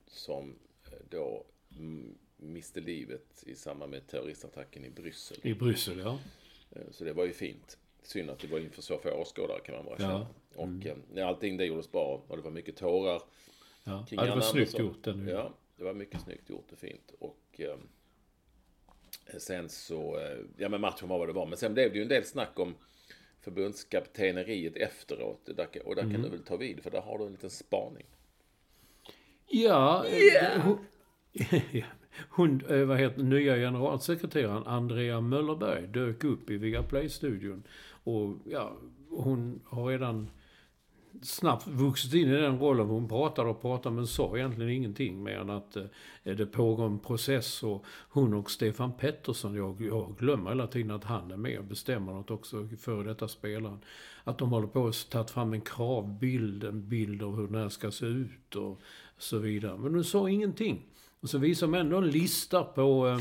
[0.07, 0.59] som
[0.93, 1.45] eh, då
[1.79, 5.39] mm, miste livet i samband med terroristattacken i Bryssel.
[5.43, 6.19] I Bryssel, ja.
[6.71, 7.79] Eh, Så det var ju fint.
[8.03, 9.99] Synd att det var inför så få åskådare kan man bara Ja.
[9.99, 10.27] känna.
[10.55, 10.87] Och
[11.19, 13.23] eh, allting det gjordes bra och det var mycket tårar.
[13.85, 15.03] Ja, ja det var snyggt gjort.
[15.05, 15.29] Den.
[15.29, 17.13] Ja, det var mycket snyggt gjort och fint.
[17.19, 17.77] Och eh,
[19.39, 21.47] sen så, eh, ja men matchen var vad det var.
[21.47, 22.75] Men sen blev det ju en del snack om
[23.41, 25.41] förbundskapteneriet efteråt.
[25.57, 26.15] Där, kan- och där Mm.
[26.15, 28.07] kan du väl ta vid, för där har du en liten spaning.
[29.47, 30.79] Ja, eh, hon,
[32.29, 37.63] hon eh, vad heter nya generalsekreteraren Andrea Möllerberg dök upp i Viaplay-studion.
[38.05, 38.73] Och ja,
[39.09, 40.31] hon har redan
[41.23, 42.87] snabbt vuxit in i den rollen.
[42.87, 45.85] Hon pratar och pratar men sa egentligen ingenting mer än att eh,
[46.23, 51.05] det pågår en process och hon och Stefan Pettersson, jag, jag glömmer hela tiden att
[51.05, 53.79] han är med och bestämmer något också, före detta spelaren.
[54.25, 57.69] Att de håller på att ta fram en kravbild, en bild av hur den här
[57.69, 58.81] ska se ut och
[59.19, 59.79] så vidare.
[59.79, 60.87] Men de sa ingenting.
[61.21, 63.19] Och så visade de ändå en lista på eh,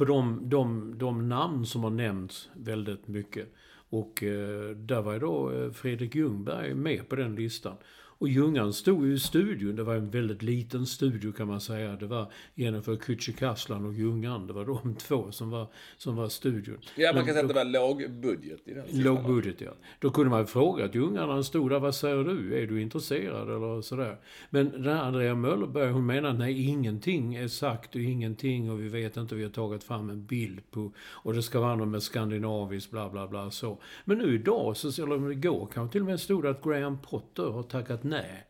[0.00, 3.52] på de, de, de namn som har nämnts väldigt mycket.
[3.90, 7.76] Och eh, där var ju då eh, Fredrik Ljungberg med på den listan.
[8.20, 9.76] Och Ljungan stod ju i studion.
[9.76, 11.96] Det var en väldigt liten studio kan man säga.
[11.96, 14.46] Det var Jennifer Kücükaslan och Ljungan.
[14.46, 15.66] Det var de två som var,
[15.96, 16.78] som var studion.
[16.96, 19.34] Ja, man kan säga att det var låg budget i den sista Låg matchen.
[19.34, 19.70] budget, ja.
[19.98, 22.62] Då kunde man fråga att Ljungan, han stod där, vad säger du?
[22.62, 24.16] Är du intresserad eller sådär?
[24.50, 28.80] Men den här Andrea Möllerberg, hon menar att nej, ingenting är sagt och ingenting och
[28.80, 31.88] vi vet inte, vi har tagit fram en bild på och det ska vara något
[31.88, 33.78] med skandinaviskt, bla bla bla så.
[34.04, 37.42] Men nu idag, så, eller igår kanske till och med stod det att Graham Potter
[37.50, 38.46] har tackat nej.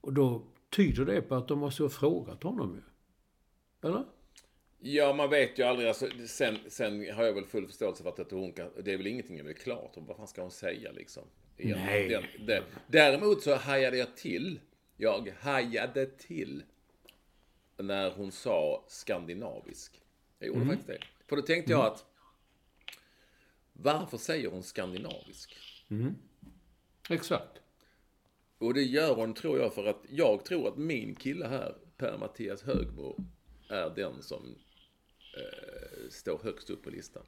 [0.00, 2.82] Och då tyder det på att de måste ha frågat honom ju.
[3.88, 4.04] Eller?
[4.78, 5.88] Ja, man vet ju aldrig.
[5.88, 8.70] Alltså, sen, sen har jag väl full förståelse för att hon kan...
[8.84, 9.92] Det är väl ingenting är väl klart.
[9.96, 11.22] Vad fan ska hon säga liksom?
[11.56, 12.08] Nej.
[12.08, 12.62] Den, den.
[12.86, 14.60] Däremot så hajade jag till.
[14.96, 16.62] Jag hajade till.
[17.76, 20.02] När hon sa skandinavisk.
[20.38, 20.98] Jag gjorde faktiskt det.
[21.26, 22.04] För då tänkte jag att...
[23.72, 25.56] Varför säger hon skandinavisk?
[27.10, 27.60] Exakt.
[28.58, 32.62] Och det gör hon, tror jag, för att jag tror att min kille här, Per-Mattias
[32.62, 33.16] Högmo,
[33.68, 34.54] är den som
[35.36, 37.22] eh, står högst upp på listan.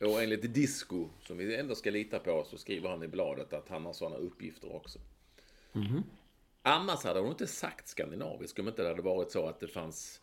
[0.00, 3.68] Och enligt Disco, som vi ändå ska lita på, så skriver han i bladet att
[3.68, 4.98] han har sådana uppgifter också.
[6.62, 10.20] Annars hade hon inte sagt skandinavisk om inte det hade varit så att det fanns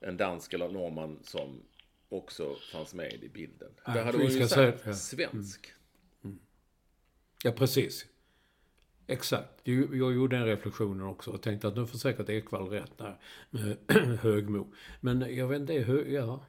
[0.00, 1.62] en dansk eller norrman som
[2.08, 3.72] också fanns med i bilden.
[3.86, 4.94] Då Nej, hade hon ju sagt säga- ja.
[4.94, 5.72] svensk.
[7.44, 8.06] Ja, precis.
[9.06, 9.60] Exakt.
[9.64, 13.76] Jag gjorde den reflektionen också och tänkte att nu får säkert Ekwall rätt där med
[14.20, 14.72] Högmo.
[15.00, 16.46] Men jag vet inte, hö, ja.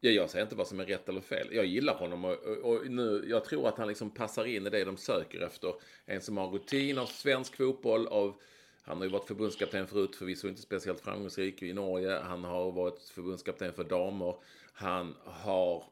[0.00, 1.48] Ja, jag säger inte vad som är rätt eller fel.
[1.52, 4.70] Jag gillar honom och, och, och nu, jag tror att han liksom passar in i
[4.70, 5.74] det de söker efter.
[6.06, 8.34] En som har rutin av svensk fotboll, av
[8.82, 12.18] han har ju varit förbundskapten förut, förvisso inte speciellt framgångsrik i Norge.
[12.18, 14.34] Han har varit förbundskapten för damer.
[14.72, 15.84] Han har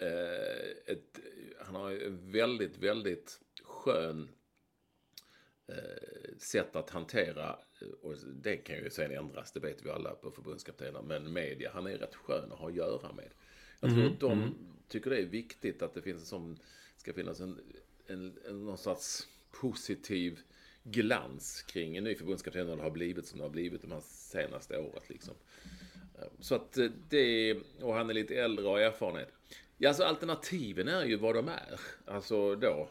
[0.00, 1.20] eh, ett,
[1.60, 3.40] han har en väldigt, väldigt
[3.80, 4.28] skön
[5.66, 10.10] eh, sätt att hantera, eh, och det kan ju sen ändras, det vet vi alla
[10.10, 13.30] på förbundskaptener, men media, han är rätt skön att ha att göra med.
[13.80, 14.54] Jag tror att de
[14.88, 16.58] tycker det är viktigt att det finns en sån,
[16.96, 17.60] ska finnas en,
[18.06, 20.40] en, en någon slags positiv
[20.82, 24.00] glans kring en ny förbundskapten när det har blivit som det har blivit de här
[24.04, 25.34] senaste året liksom.
[26.18, 26.78] Eh, Så att
[27.08, 29.32] det, och han är lite äldre och har erfarenhet.
[29.78, 31.80] Ja, alltså alternativen är ju vad de är.
[32.04, 32.90] Alltså då,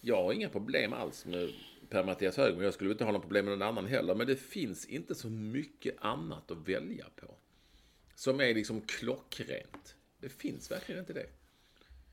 [0.00, 1.52] jag har inga problem alls med
[1.90, 2.62] Per-Mattias Högmo.
[2.62, 4.14] Jag skulle inte ha något problem med någon annan heller.
[4.14, 7.34] Men det finns inte så mycket annat att välja på.
[8.14, 9.94] Som är liksom klockrent.
[10.20, 11.26] Det finns verkligen inte det.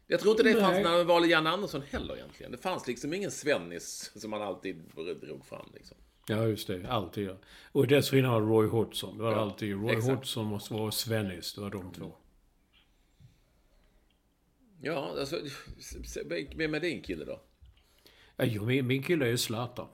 [0.08, 0.62] Jag tror inte det Nej.
[0.62, 2.52] fanns när man valde Jan Andersson heller egentligen.
[2.52, 4.76] Det fanns liksom ingen Svennis som man alltid
[5.22, 5.98] drog fram liksom.
[6.28, 6.88] Ja, just det.
[6.90, 7.28] Alltid.
[7.28, 7.38] Ja.
[7.72, 9.18] Och dessförinnan det Roy Hodgson.
[9.18, 10.08] Det var Ja, alltid Roy exakt.
[10.08, 11.54] Hodgson måste vara Svennis.
[11.54, 12.16] Det var de två.
[14.82, 15.42] Ja, alltså,
[16.56, 17.42] vem är din kille då?
[18.38, 19.88] Jo, min, min kille är Zlatan.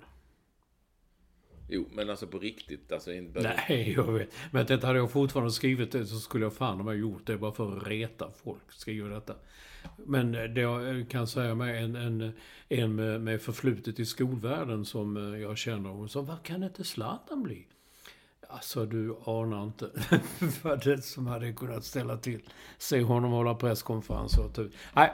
[1.72, 2.92] Jo, men alltså på riktigt.
[2.92, 4.30] Alltså, inte Nej, jag vet.
[4.52, 7.52] Men detta hade jag fortfarande skrivit det så skulle jag fan ha gjort det bara
[7.52, 8.72] för att reta folk.
[8.72, 9.36] Skriva detta.
[9.98, 12.32] Men det jag kan säga med en, en,
[12.70, 15.90] en med, med förflutet i skolvärlden som eh, jag känner.
[15.90, 17.68] Hon sa, vad kan inte Zlatan bli?
[18.48, 19.90] Alltså du anar inte
[20.62, 22.42] vad det som hade kunnat ställa till.
[22.78, 24.72] Se honom hålla presskonferenser och typ.
[24.96, 25.12] Nej,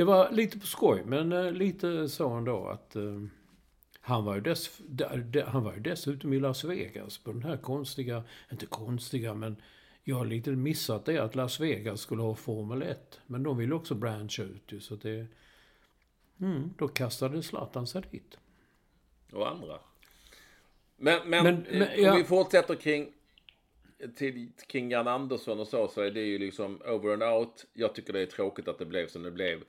[0.00, 3.26] det var lite på skoj, men eh, lite så ändå att uh,
[4.00, 4.80] han, var ju dess,
[5.46, 9.56] han var ju dessutom i Las Vegas på den här konstiga, inte konstiga, men
[10.04, 13.20] jag har lite missat det att Las Vegas skulle ha Formel 1.
[13.26, 15.26] Men de vill också branscha ut ju, så det...
[16.40, 18.38] Mm, då kastade Zlatan sig dit.
[19.32, 19.78] Och andra.
[20.96, 22.14] Men, men, Men- men, om ja.
[22.14, 23.12] vi fortsätter kring,
[24.16, 27.66] till, kring Jan Andersson och så, så är det ju liksom over and out.
[27.72, 29.60] Jag tycker det är tråkigt att det blev som det blev.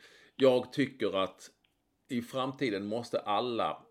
[0.41, 1.51] Jag tycker att
[2.07, 3.83] i framtiden måste alla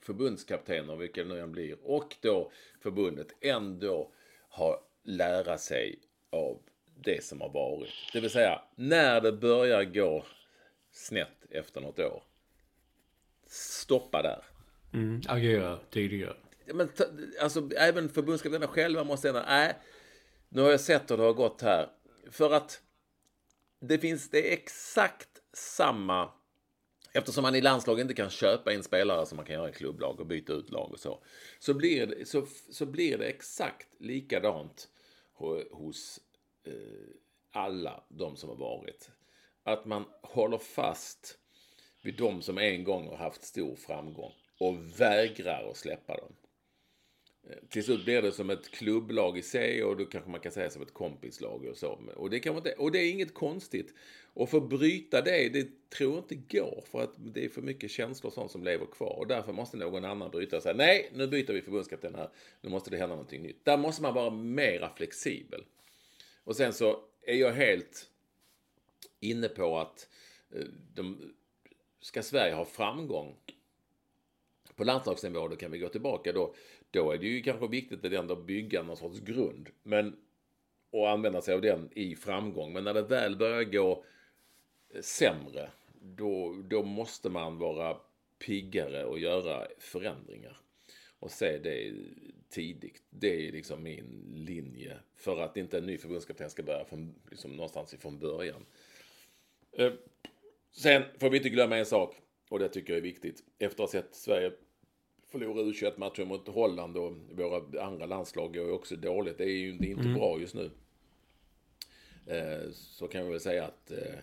[0.00, 4.12] förbundskaptener, vilka det nu än blir, och då förbundet ändå
[4.48, 5.98] ha, lära sig
[6.30, 6.62] av
[6.96, 7.90] det som har varit.
[8.12, 10.24] Det vill säga, när det börjar gå
[10.90, 12.22] snett efter något år,
[13.46, 14.44] stoppa där.
[14.92, 16.36] Mm, agera tidigare.
[16.66, 16.88] Men
[17.40, 19.74] alltså, även förbundskaptenerna själva måste ändå, nej,
[20.48, 21.88] nu har jag sett hur det har gått här.
[22.30, 22.82] För att
[23.80, 26.30] det finns, det är exakt samma,
[27.12, 30.20] eftersom man i landslag inte kan köpa in spelare som man kan göra i klubblag
[30.20, 31.22] och byta ut lag och så,
[31.58, 34.88] så blir det, så, så blir det exakt likadant
[35.70, 36.20] hos
[36.64, 36.72] eh,
[37.52, 39.10] alla de som har varit.
[39.62, 41.38] Att man håller fast
[42.02, 46.32] vid de som en gång har haft stor framgång och vägrar att släppa dem.
[47.50, 50.52] Eh, till slut blir det som ett klubblag i sig och då kanske man kan
[50.52, 51.98] säga som ett kompislag och så.
[52.16, 53.94] Och det, kan man inte, och det är inget konstigt.
[54.34, 57.62] Och för att bryta det, det tror jag inte går för att det är för
[57.62, 59.18] mycket känslor och sånt som lever kvar.
[59.18, 62.28] Och därför måste någon annan bryta och säga nej, nu byter vi förbundskapten här.
[62.60, 63.64] Nu måste det hända någonting nytt.
[63.64, 65.64] Där måste man vara mera flexibel.
[66.44, 68.10] Och sen så är jag helt
[69.20, 70.08] inne på att
[70.54, 71.34] eh, de,
[72.00, 73.36] ska Sverige ha framgång
[74.76, 76.54] på landslagsnivå, då kan vi gå tillbaka då.
[76.90, 79.68] Då är det ju kanske viktigt att ändå bygga någon sorts grund.
[79.82, 80.16] Men,
[80.90, 82.72] och använda sig av den i framgång.
[82.72, 84.04] Men när det väl börjar gå
[84.94, 85.70] eh, sämre,
[86.00, 87.96] då, då måste man vara
[88.46, 90.60] piggare och göra förändringar.
[91.18, 91.94] Och se det
[92.48, 93.02] tidigt.
[93.10, 94.98] Det är liksom min linje.
[95.16, 98.66] För att inte en ny förbundskapten ska börja från, liksom någonstans ifrån början.
[99.72, 99.92] Eh,
[100.72, 102.16] sen får vi inte glömma en sak,
[102.48, 103.44] och det tycker jag är viktigt.
[103.58, 104.52] Efter att ha sett Sverige
[105.38, 109.38] förlora U21-matcher mot Holland och våra andra landslag går ju också dåligt.
[109.38, 110.70] Det är ju det är inte bra just nu.
[112.26, 114.14] Eh, så kan vi väl säga att eh,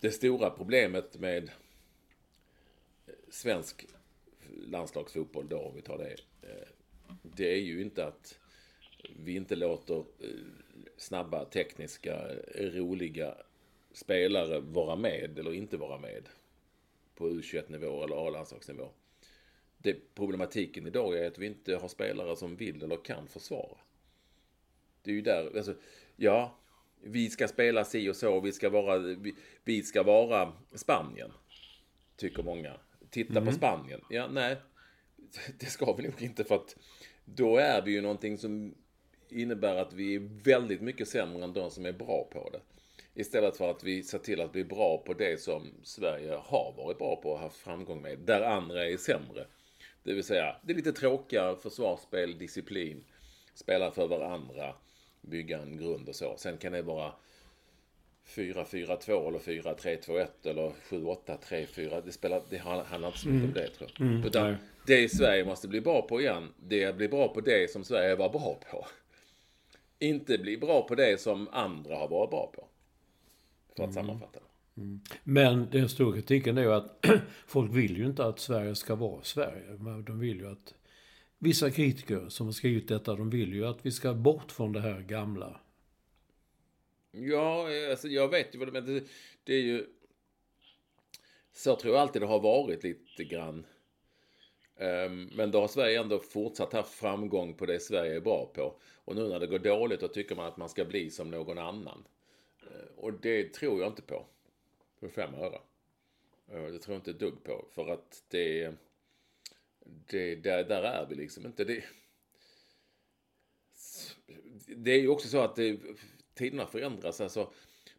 [0.00, 1.50] det stora problemet med
[3.30, 3.86] svensk
[4.66, 6.16] landslagsfotboll då, om vi tar det.
[6.48, 6.68] eh,
[7.22, 8.38] Det är ju inte att
[9.16, 10.04] vi inte låter eh,
[10.96, 13.34] snabba, tekniska, roliga
[13.92, 16.28] spelare vara med eller inte vara med
[17.14, 18.88] på U21-nivå eller A-landslagsnivå.
[19.82, 23.78] Det, problematiken idag är att vi inte har spelare som vill eller kan försvara.
[25.02, 25.74] Det är ju där, alltså,
[26.16, 26.58] ja,
[27.00, 31.32] vi ska spela si och så, vi ska vara, vi, vi ska vara Spanien,
[32.16, 32.72] tycker många.
[33.10, 34.00] Titta på Spanien.
[34.10, 34.56] Ja, nej,
[35.58, 36.76] det ska vi nog inte för att
[37.24, 38.74] då är vi ju någonting som
[39.28, 42.60] innebär att vi är väldigt mycket sämre än de som är bra på det.
[43.14, 46.98] Istället för att vi ser till att bli bra på det som Sverige har varit
[46.98, 49.46] bra på och haft framgång med, där andra är sämre.
[50.02, 53.04] Det vill säga, det är lite tråkigare försvarsspel, disciplin,
[53.54, 54.74] spela för varandra,
[55.20, 56.36] bygga en grund och så.
[56.36, 57.12] Sen kan det vara
[58.26, 62.02] 4-4-2 eller 4-3-2-1 eller 7-8-3-4.
[62.04, 64.26] Det, spelar, det handlar inte så mycket om det tror jag.
[64.26, 64.56] Utan nej.
[64.86, 67.84] det Sverige måste bli bra på igen, det är att bli bra på det som
[67.84, 68.86] Sverige var bra på.
[69.98, 72.68] Inte bli bra på det som andra har varit bra på.
[73.76, 74.51] För att sammanfatta det.
[74.76, 75.00] Mm.
[75.24, 77.06] Men den stora kritiken är ju att
[77.46, 79.76] folk vill ju inte att Sverige ska vara Sverige.
[80.06, 80.74] De vill ju att...
[81.38, 84.80] Vissa kritiker som har skrivit detta, de vill ju att vi ska bort från det
[84.80, 85.60] här gamla.
[87.10, 88.86] Ja, alltså jag vet ju vad du menar.
[88.86, 89.04] Det,
[89.44, 89.86] det är ju...
[91.52, 93.66] Så tror jag alltid det har varit lite grann.
[94.76, 98.74] Ehm, men då har Sverige ändå fortsatt haft framgång på det Sverige är bra på.
[99.04, 101.58] Och nu när det går dåligt då tycker man att man ska bli som någon
[101.58, 102.04] annan.
[102.62, 104.26] Ehm, och det tror jag inte på.
[105.02, 105.60] För fem öre.
[106.48, 107.66] Eh, Det tror jag inte ett dugg på.
[107.70, 108.72] För att det...
[109.84, 111.64] det där, där är vi liksom inte.
[111.64, 111.84] Det,
[114.76, 115.80] det är ju också så att det,
[116.34, 117.20] tiderna förändras.
[117.20, 117.52] Alltså,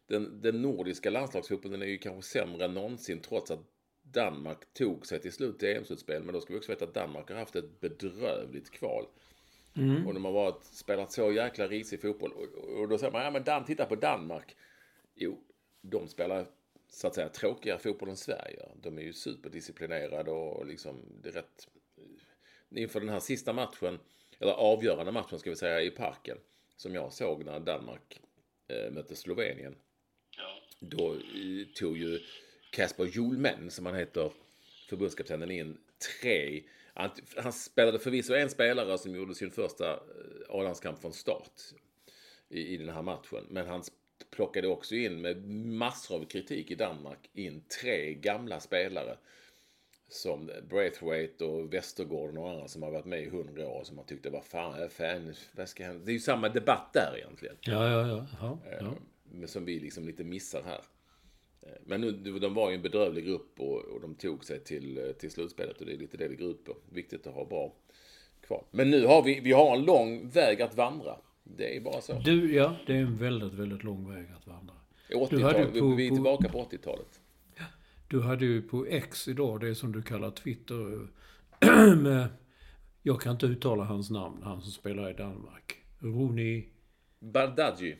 [0.06, 3.60] den, den nordiska landslagsfotbollen är ju kanske sämre än någonsin trots att
[4.02, 6.22] Danmark tog sig till slut till EM-slutspel.
[6.22, 9.06] Men då ska vi också veta att Danmark har haft ett bedrövligt kval.
[10.06, 12.32] Och de har varit, spelat så jäkla risig fotboll.
[12.32, 14.56] Och, och då säger man, ja men Dan, titta på Danmark.
[15.14, 15.40] Jo,
[15.80, 16.46] de spelar
[16.94, 18.68] så att säga tråkigare fotboll än Sverige.
[18.82, 21.68] De är ju superdisciplinerade och liksom det är rätt...
[22.70, 23.98] Inför den här sista matchen,
[24.38, 26.38] eller avgörande matchen ska vi säga, i parken.
[26.76, 28.20] Som jag såg när Danmark
[28.68, 29.76] eh, mötte Slovenien.
[30.80, 32.20] Då eh, tog ju
[32.70, 34.32] Kasper Julmen, som han heter,
[34.88, 35.78] förbundskaptenen in
[36.20, 36.62] tre.
[36.94, 39.98] Han, han spelade förvisso en spelare som gjorde sin första eh,
[40.48, 41.60] A-landskamp från start
[42.48, 43.46] i, i den här matchen.
[43.50, 43.82] Men han
[44.30, 49.16] plockade också in med massor av kritik i Danmark in tre gamla spelare.
[50.08, 54.04] Som Braithwaite och Westergården och andra som har varit med i hundra år som har
[54.04, 56.04] tyckt det var fan, fan vad ska hända?
[56.04, 57.56] Det är ju samma debatt där egentligen.
[57.60, 58.26] Ja, ja, ja.
[58.40, 58.94] ja, ja.
[59.24, 60.80] Men som vi liksom lite missar här.
[61.62, 64.98] Eh, Men nu, de var ju en bedrövlig grupp och, och de tog sig till,
[64.98, 66.76] eh, till slutspelet och det är lite det det går ut på.
[66.92, 67.72] Viktigt att ha bra
[68.40, 68.64] kvar.
[68.70, 71.16] Men nu har vi, vi har en lång väg att vandra.
[71.44, 72.18] Det är bara så.
[72.18, 74.74] Du, ja, det är en väldigt, väldigt lång väg att vandra.
[75.10, 77.20] 80-talet, hade på- vi är tillbaka på 80-talet.
[78.08, 81.08] Du hade ju på X idag, det som du kallar Twitter,
[81.96, 82.28] med,
[83.02, 85.76] jag kan inte uttala hans namn, han som spelar i Danmark.
[85.98, 86.68] Roni
[87.20, 87.96] Bardghji.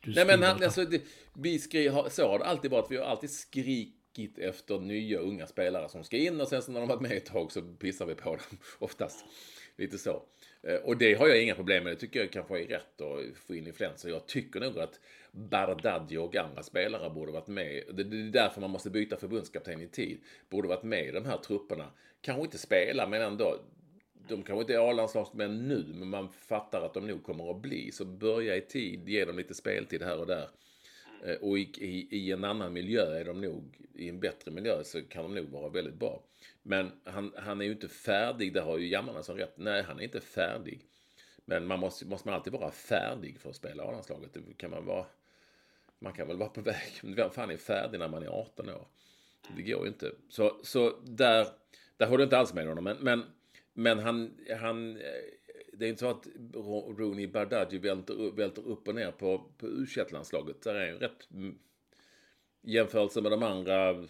[0.00, 1.02] Du Nej men han, alltså, det,
[1.34, 2.90] vi skri, så har det alltid varit.
[2.90, 3.30] Vi har alltid
[4.14, 7.12] hackigt efter nya unga spelare som ska in och sen så när de varit med
[7.12, 9.24] ett tag så pissar vi på dem oftast.
[9.76, 10.22] Lite så.
[10.62, 11.92] Eh, och det har jag inga problem med.
[11.92, 14.08] Det tycker jag kanske är rätt att få in influenser.
[14.08, 15.00] Jag tycker nog att
[15.32, 17.82] Bardadji och andra spelare borde varit med.
[17.92, 20.20] Det det är därför man måste byta förbundskapten i tid.
[20.48, 21.90] Borde varit med i de här trupperna.
[22.20, 23.58] Kanske inte spela men ändå
[24.28, 27.92] de kanske inte är A-landslagsmän nu, men man fattar att de nog kommer att bli.
[27.92, 30.48] Så börja i tid, ge dem lite speltid här och där.
[31.24, 34.84] Eh, och i, i, i en annan miljö är de nog, i en bättre miljö
[34.84, 36.22] så kan de nog vara väldigt bra.
[36.62, 39.54] Men han, han är ju inte färdig, där har ju Jammarna som rätt.
[39.56, 40.86] Nej, han är inte färdig.
[41.44, 44.34] Men man måste, måste man alltid vara färdig för att spela A-landslaget.
[44.34, 45.06] Det kan man vara,
[45.98, 46.92] man kan väl vara på väg.
[47.02, 48.86] Men vem fan är färdig när man är 18 år?
[49.56, 50.12] Det går ju inte.
[50.28, 51.46] Så, så där,
[51.96, 52.84] där håller jag inte alls med honom.
[52.84, 53.24] Men, men,
[53.72, 55.02] men han, han, eh,
[55.78, 56.26] det är inte så att
[56.98, 60.98] Rooney Bardghji välter, upp- välter upp och ner på, på u landslaget Där är en
[60.98, 61.28] rätt
[62.62, 64.06] jämförelse med de andra,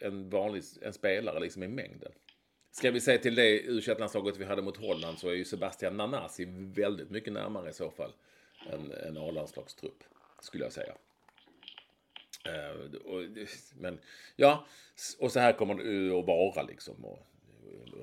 [0.00, 2.12] en vanlig en spelare liksom i mängden.
[2.72, 5.96] Ska vi säga till det u landslaget vi hade mot Holland så är ju Sebastian
[5.96, 6.44] Nanasi
[6.74, 8.12] väldigt mycket närmare i så fall
[8.70, 10.04] än en A-landslagstrupp,
[10.40, 10.94] skulle jag säga.
[12.46, 12.90] Eh,
[13.74, 13.98] men
[14.36, 14.66] ja,
[15.18, 17.16] och så här kommer det att vara liksom.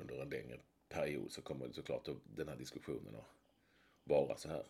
[0.00, 0.58] Under en längre
[0.88, 3.28] period så kommer det såklart den här diskussionen att
[4.04, 4.62] vara så här.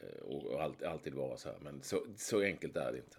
[0.00, 1.58] Eh, och och allt, alltid vara så här.
[1.60, 3.16] Men så, så enkelt är det inte.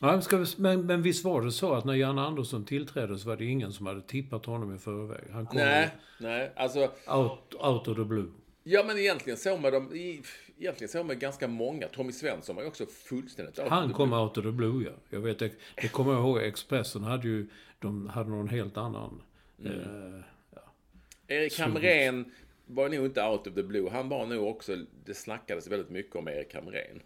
[0.00, 3.36] Ja, vi, men, men visst var det så att när Jan Andersson tillträdde så var
[3.36, 5.24] det ingen som hade tippat honom i förväg?
[5.32, 5.90] Han kom Nej,
[6.20, 6.80] nej, alltså.
[7.06, 8.30] out, out of the blue.
[8.62, 9.92] Ja, men egentligen så med de,
[10.58, 11.88] egentligen så med ganska många.
[11.88, 14.92] Tommy Svensson var ju också fullständigt Han kom out of the blue, ja.
[15.10, 15.52] Jag vet, det,
[15.82, 16.38] det kommer jag ihåg.
[16.38, 17.48] Expressen hade ju,
[17.78, 19.22] de hade någon helt annan.
[19.64, 19.70] Eh,
[21.30, 22.32] Erik Hamrén
[22.66, 23.90] var nog inte out of the blue.
[23.90, 27.02] Han var nog också, det snackades väldigt mycket om Erik Hamrén.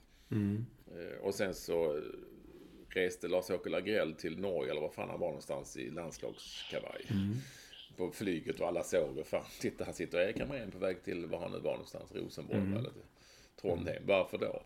[0.95, 2.03] Eh, Och sen så
[2.89, 7.05] reste Lars-Åke Lagrell till Norge, eller var fan han var någonstans, i landslagskavaj.
[7.97, 11.27] På flyget och alla såg och fan, titta här sitter Erik Hamrén på väg till,
[11.27, 13.03] var han nu var någonstans, Rosenborg eller till
[13.61, 14.03] Trondheim.
[14.07, 14.63] Varför då?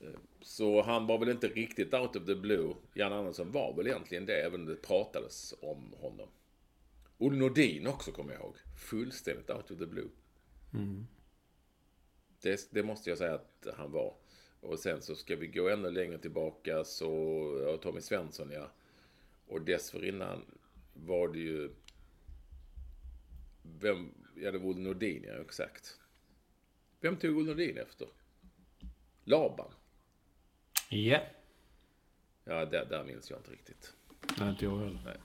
[0.00, 2.74] Eh, Så han var väl inte riktigt out of the blue.
[2.94, 6.28] Jan Andersson var väl egentligen det, även om det pratades om honom.
[7.24, 8.56] Olle Nordin också, kommer jag ihåg.
[8.76, 10.08] Fullständigt out of the blue.
[12.42, 14.14] Det, det måste jag säga att han var.
[14.60, 17.10] Och sen så ska vi gå ännu längre tillbaka så,
[17.66, 18.70] ja, Tommy Svensson ja.
[19.46, 20.44] Och dessförinnan
[20.94, 21.74] var det ju...
[23.62, 26.00] Vem, ja det var Olle Nordin, ja exakt.
[27.00, 28.08] Vem tog Olle Nordin efter?
[29.24, 29.72] Laban?
[30.90, 31.20] Ja.
[32.44, 33.94] Ja, där, där minns jag inte riktigt.
[34.38, 35.16] Nej, inte jag heller.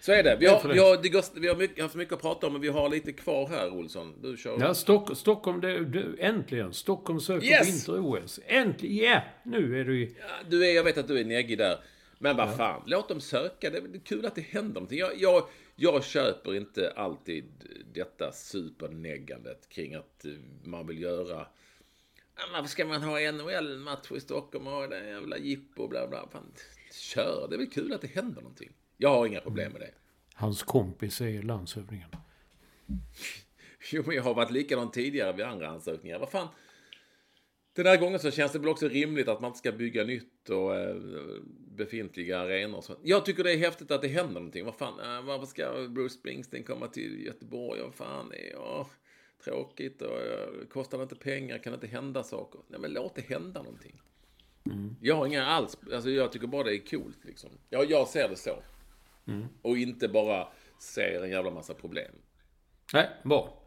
[0.00, 0.36] Så är det.
[0.40, 2.52] Vi Nej, har, vi har, det går, vi har mycket, haft mycket att prata om,
[2.52, 4.14] men vi har lite kvar här, Olsson.
[4.22, 4.60] Du kör.
[4.60, 6.72] Ja, Stock, Stockholm, det, det, äntligen.
[6.72, 7.68] Stockholm söker Yes!
[7.88, 8.40] vinter-OS.
[8.46, 9.12] Äntligen!
[9.12, 9.20] Ja!
[9.42, 10.16] Nu är du i...
[10.20, 11.78] Ja, Du är, jag vet att du är neggig där.
[12.18, 13.70] Men vad fan, låt dem söka.
[13.70, 14.98] Det är kul att det händer någonting.
[14.98, 17.44] Jag, jag, jag köper inte alltid
[17.94, 20.30] detta superneggandet kring att eh,
[20.64, 21.46] man vill göra...
[22.36, 26.28] Ja, Varför ska man ha NHL-match i Stockholm och det jävla jippo och bla bla.
[26.32, 26.52] Fan,
[27.00, 28.72] kör, det är väl kul att det händer någonting.
[28.96, 29.90] Jag har inga problem med det.
[30.34, 32.08] Hans kompis är landshövdingen.
[33.92, 36.18] Jo, men jag har varit likadant tidigare vid andra ansökningar.
[36.18, 36.48] Vad fan?
[37.72, 40.50] Den här gången så känns det väl också rimligt att man inte ska bygga nytt
[40.50, 40.96] och eh,
[41.76, 42.78] befintliga arenor.
[42.78, 42.98] och.
[43.02, 44.64] Jag tycker det är häftigt att det händer någonting.
[44.64, 47.80] Vad fan, eh, varför ska Bruce Springsteen komma till Göteborg?
[47.80, 48.86] Vad fan, är jag
[49.44, 51.58] tråkigt och eh, kostar det inte pengar?
[51.58, 52.60] Kan det inte hända saker?
[52.68, 54.00] Nej, men låt det hända någonting.
[55.00, 57.50] Jag har inga alls, alltså jag tycker bara det är coolt liksom.
[57.70, 58.56] Jag, jag ser det så.
[59.62, 60.48] Och inte bara
[60.78, 62.12] ser en jävla massa problem.
[62.92, 63.60] Nej, bra.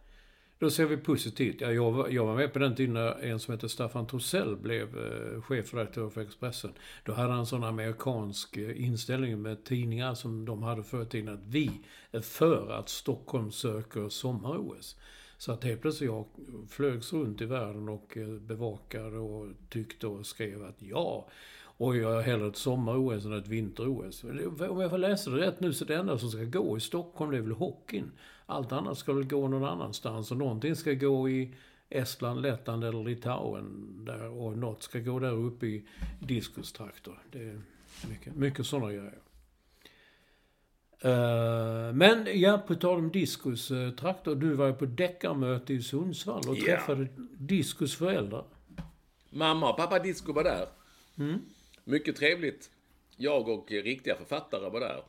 [0.59, 1.61] Då ser vi positivt.
[1.61, 4.55] Ja, jag, var, jag var med på den tiden när en som heter Staffan Torssell
[4.55, 6.73] blev eh, chefredaktör för Expressen.
[7.03, 11.05] Då hade han en sån amerikansk eh, inställning med tidningar som de hade förr i
[11.05, 11.71] tiden att vi
[12.11, 14.95] är för att Stockholm söker sommar-OS.
[15.37, 16.25] Så att helt plötsligt jag
[16.69, 21.27] flögs runt i världen och eh, bevakade och tyckte och skrev att ja,
[21.77, 24.23] och jag har hellre ett sommar-OS än ett vinter-OS.
[24.69, 27.31] Om jag får läsa det rätt nu så det enda som ska gå i Stockholm
[27.31, 28.11] det är väl hockeyn.
[28.45, 31.53] Allt annat ska väl gå någon annanstans och någonting ska gå i
[31.89, 33.95] Estland, Lettland eller Litauen.
[34.05, 35.85] Där, och något ska gå där uppe i
[36.19, 37.19] diskustrakter.
[37.31, 37.61] Det är
[38.09, 39.17] mycket, mycket sådana grejer.
[41.01, 44.35] Eh, men ja, på tal om diskustraktor.
[44.35, 46.63] Du var ju på deckarmöte i Sundsvall och Ja.
[46.65, 48.45] träffade Diskus föräldrar.
[49.29, 50.67] Mamma och pappa Disco var där.
[51.83, 52.71] Mycket trevligt.
[53.17, 55.03] Jag och riktiga författare var där.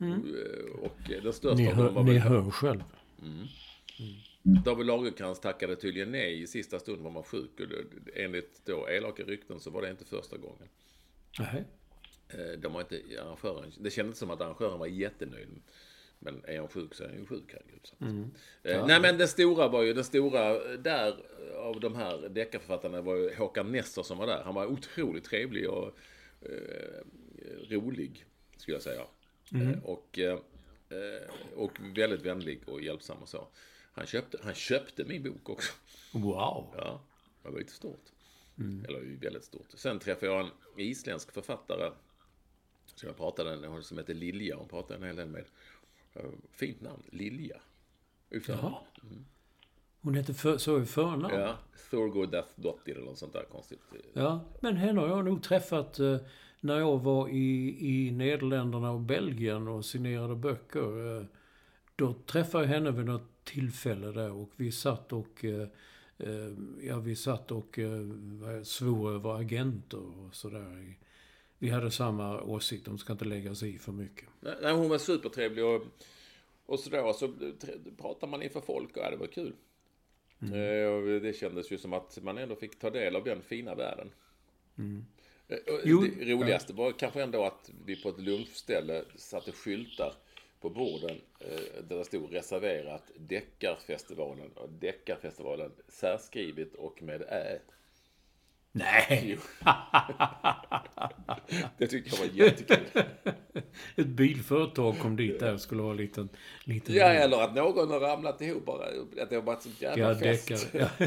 [0.00, 2.82] Eh, Och den största Ni, av dem hör, var ni hör själv.
[4.64, 7.50] David Lagercrantz tackade tydligen nej i sista stund var man sjuk.
[7.60, 7.66] Och
[8.16, 10.68] enligt då elaka rykten så var det inte första gången.
[11.38, 11.64] Nej.
[12.30, 13.72] Eh, De var inte arrangören.
[13.78, 15.48] Det kändes som att arrangören var jättenöjd.
[16.18, 17.80] Men är han sjuk så är han ju sjuk, herregud.
[17.82, 17.94] Så.
[18.62, 21.14] Eh, Nej men det stora var ju, det stora där
[21.56, 24.42] av de här deckarförfattarna var ju Håkan Nestor som var där.
[24.44, 25.86] Han var otroligt trevlig och
[26.40, 27.02] eh,
[27.70, 28.24] rolig,
[28.56, 29.02] skulle jag säga.
[29.54, 30.32] Eh, och, eh,
[30.88, 33.48] eh, och väldigt vänlig och hjälpsam och så.
[33.92, 35.72] Han köpte, han köpte min bok också.
[36.12, 36.74] Wow.
[36.76, 37.04] Ja,
[37.42, 38.04] det var lite stort.
[38.88, 39.66] Eller ju väldigt stort.
[39.74, 40.50] Sen träffade jag en
[40.80, 41.90] isländsk författare.
[42.98, 44.56] Så jag pratade med hon som heter Lilja.
[44.56, 45.44] Hon pratade en hel del med.
[46.14, 47.56] Eh, Fint namn, Lilja.
[48.46, 48.74] Jaha.
[50.00, 51.34] Hon heter för, så i förnamn?
[51.34, 51.58] Ja,
[51.90, 53.80] Thorgodottir eller något sånt där konstigt.
[54.12, 56.16] Ja, men henne har jag nog träffat eh,
[56.60, 61.18] när jag var i, i Nederländerna och Belgien och signerade böcker.
[61.18, 61.24] Eh,
[61.96, 65.68] då träffade jag henne vid något tillfälle där och vi satt och eh,
[66.18, 68.06] eh, ja, vi satt och eh,
[68.62, 70.98] svor över agenter och sådär.
[71.58, 74.28] Vi hade samma åsikt, de ska inte lägga sig i för mycket.
[74.40, 75.82] Nej, hon var supertrevlig och,
[76.66, 77.12] och sådär.
[77.12, 77.34] Så
[77.96, 79.52] pratade man inför folk och ja, det var kul.
[80.40, 83.74] Eh, och det kändes ju som att man ändå fick ta del av den fina
[83.74, 84.10] världen.
[85.48, 90.14] Eh, och Jo, det roligaste var kanske ändå att vi på ett lunchställe satte skyltar
[90.60, 97.58] på borden eh, där det stod reserverat Deckarfestivalen och Deckarfestivalen särskrivet och med ä.
[98.72, 99.38] Nej!
[101.78, 102.78] Det tyckte jag var jättekul.
[103.96, 106.28] Ett bilföretag kom dit där och skulle ha en liten...
[106.64, 108.84] liten Ja, eller att någon har ramlat ihop bara.
[109.22, 110.48] Att det har varit sånt jävla Ja, fest.
[110.48, 110.90] deckare.
[111.00, 111.06] Ja.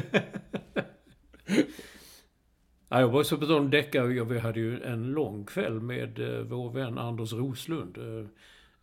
[2.90, 4.24] ja, jag var så på om deckare.
[4.24, 7.98] Vi hade ju en lång kväll med eh, vår vän Anders Roslund.
[7.98, 8.26] Eh,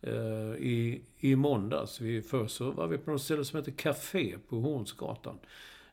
[0.01, 2.01] eh, i, I måndags.
[2.01, 5.39] Vi, först så var vi på något ställe som heter Café på Hornsgatan.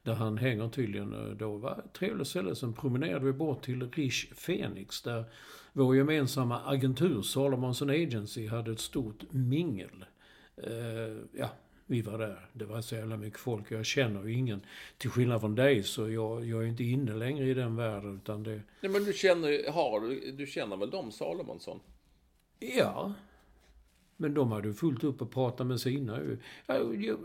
[0.06, 1.56] Där han hänger tydligen eh, då.
[1.56, 2.54] var ett trevligt ställe.
[2.54, 5.02] Sen promenerade vi bort till Rish Phoenix.
[5.02, 5.24] Där
[5.72, 10.04] vår gemensamma agentur Salomonson Agency hade ett stort mingel.
[10.56, 11.48] Eh, ja,
[11.86, 12.48] vi var där.
[12.52, 13.70] Det var så jävla mycket folk.
[13.70, 14.60] Jag känner ju ingen.
[14.98, 18.16] Till skillnad från dig så jag, jag är inte inne längre i den världen.
[18.16, 18.60] Utan det...
[18.80, 21.80] Nej, men du känner, har, du, du känner väl dem Salomonsson?
[22.58, 23.12] Ja.
[24.16, 26.20] Men de hade fullt upp att prata med sina.
[26.66, 26.74] Ja,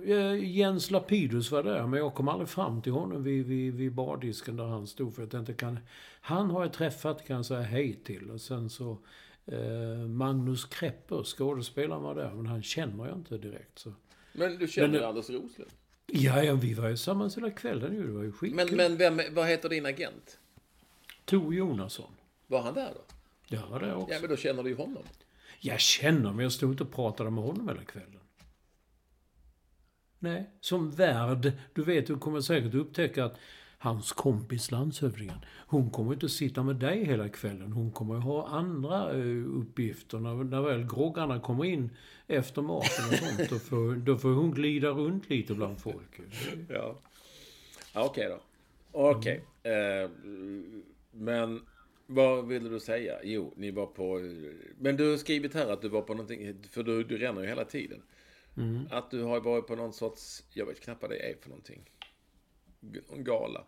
[0.05, 3.93] eh, Jens Lapidus var där, men jag kom aldrig fram till honom vid, vid, vid
[3.93, 5.15] bardisken där han stod.
[5.15, 5.79] För jag tänkte, kan,
[6.21, 8.29] han har jag träffat, kan jag säga hej till.
[8.31, 8.97] Och sen så
[9.45, 13.79] eh, Magnus Krepper, skådespelaren var där, men han känner jag inte direkt.
[13.79, 13.93] Så.
[14.33, 15.71] Men du känner Men- ju Anders Roslund.
[16.13, 18.07] Ja, ja, vi var ju tillsammans hela kvällen ju.
[18.07, 18.55] Det var ju skitkul.
[18.77, 20.39] Men, men vem, vad heter din agent?
[21.25, 22.11] Tor Jonasson.
[22.47, 23.01] Var han där då?
[23.55, 24.13] Jag var där också.
[24.13, 25.03] Ja, men då känner du ju honom.
[25.63, 28.19] Jag känner, men jag stod inte och pratade med honom hela kvällen.
[30.19, 31.51] Nej, som värd.
[31.73, 33.37] Du vet, du kommer säkert upptäcka att
[33.77, 35.37] hans kompis landshövdingen,
[35.67, 37.71] hon kommer inte att sitta med dig hela kvällen.
[37.71, 40.19] Hon kommer att ha andra eh, uppgifter.
[40.19, 41.89] När, när väl groggarna kommer in
[42.27, 46.19] efter maten och sånt, då får, då får hon glida runt lite bland folk.
[46.69, 46.95] Ja.
[47.93, 48.39] ja Okej då.
[48.91, 49.45] Okej.
[49.63, 50.09] Eh,
[51.11, 51.61] men
[52.13, 53.19] vad ville du säga?
[53.23, 54.19] Jo, ni var på...
[54.79, 57.47] Men du har skrivit här att du var på någonting, för du, du ränner ju
[57.47, 58.01] hela tiden.
[58.89, 61.81] Att du har varit på någon sorts, jag vet knappt vad det är för någonting.
[63.15, 63.63] En gala.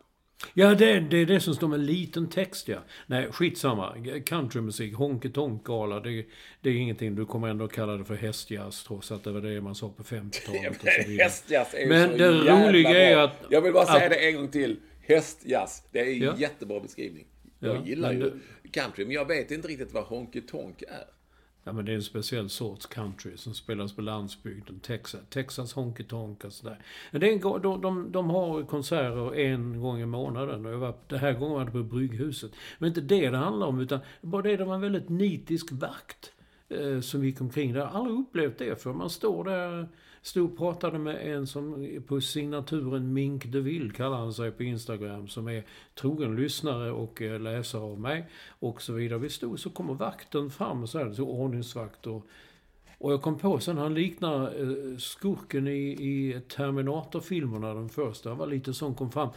[0.54, 2.78] Ja, det, det är det som står med liten text, ja.
[3.08, 3.96] Nej, skitsamma.
[4.26, 6.26] Countrymusik, honky tonk gala det,
[6.62, 7.16] det är ingenting.
[7.16, 10.04] Du kommer ändå kalla det för hästjazz, trots att det var det man sa på
[10.04, 11.24] 50-talet och så vidare.
[11.24, 12.30] Hästjazz är ju Men så det
[12.68, 12.98] roliga bra.
[13.00, 14.80] är att- Jag vill bara säga att- det en gång till.
[15.02, 15.84] Hästjazz.
[15.92, 16.34] Det är en Ja.
[16.38, 17.28] jättebra beskrivning.
[17.64, 18.40] Jag Ja, gillar ju
[18.72, 21.06] country, men jag vet inte riktigt vad honky tonk är.
[21.64, 24.80] Ja, men det är en speciell sorts country som spelas på landsbygden.
[24.80, 26.80] Texas, Texas honky tonk och sådär.
[27.12, 30.66] Det är en, de, de, de har konserter en gång i månaden.
[30.66, 32.52] Och jag var, det här gången var det på Brygghuset.
[32.80, 36.32] Men inte det det handlar om, utan bara det, det var en väldigt nitisk vakt
[36.70, 37.80] eh, som gick omkring där.
[37.80, 39.88] Jag har aldrig upplevt det för Man står där,
[40.24, 45.28] stod och pratade med en som på signaturen Mink DeVille kallar han sig på Instagram,
[45.28, 45.64] som är
[45.96, 49.20] trogen lyssnare och eh, läsare av mig och så vidare.
[49.20, 52.28] Vi stod så kommer vakten fram och så här, så ordningsvakt och
[52.98, 58.30] och jag kom på sen, han liknar eh, skurken i, i Terminator-filmerna, den första.
[58.30, 59.30] Han var lite sån, kom fram.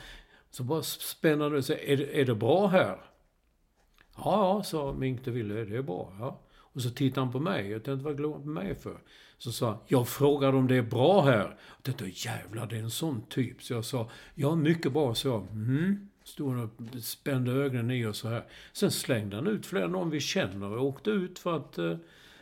[0.51, 2.97] Så bara spännande sa Är, är det bra här?
[4.17, 5.65] Ja, ja, sa Mink de Ville.
[5.65, 6.41] Det är bra, ja.
[6.77, 7.71] Och så tittade han på mig.
[7.71, 8.99] Jag tänkte, vad glor han på mig för?
[9.39, 11.59] Så sa han, jag frågade om det är bra här.
[11.77, 13.63] Jag tänkte, jävlar, det är en sån typ.
[13.63, 15.47] Så jag sa, ja, mycket bra, så jag.
[15.53, 16.09] Mm.
[16.25, 18.45] Stod han och spände ögonen i och så här.
[18.73, 21.97] Sen slängde han ut flera någon vi känner och åkte ut för att eh,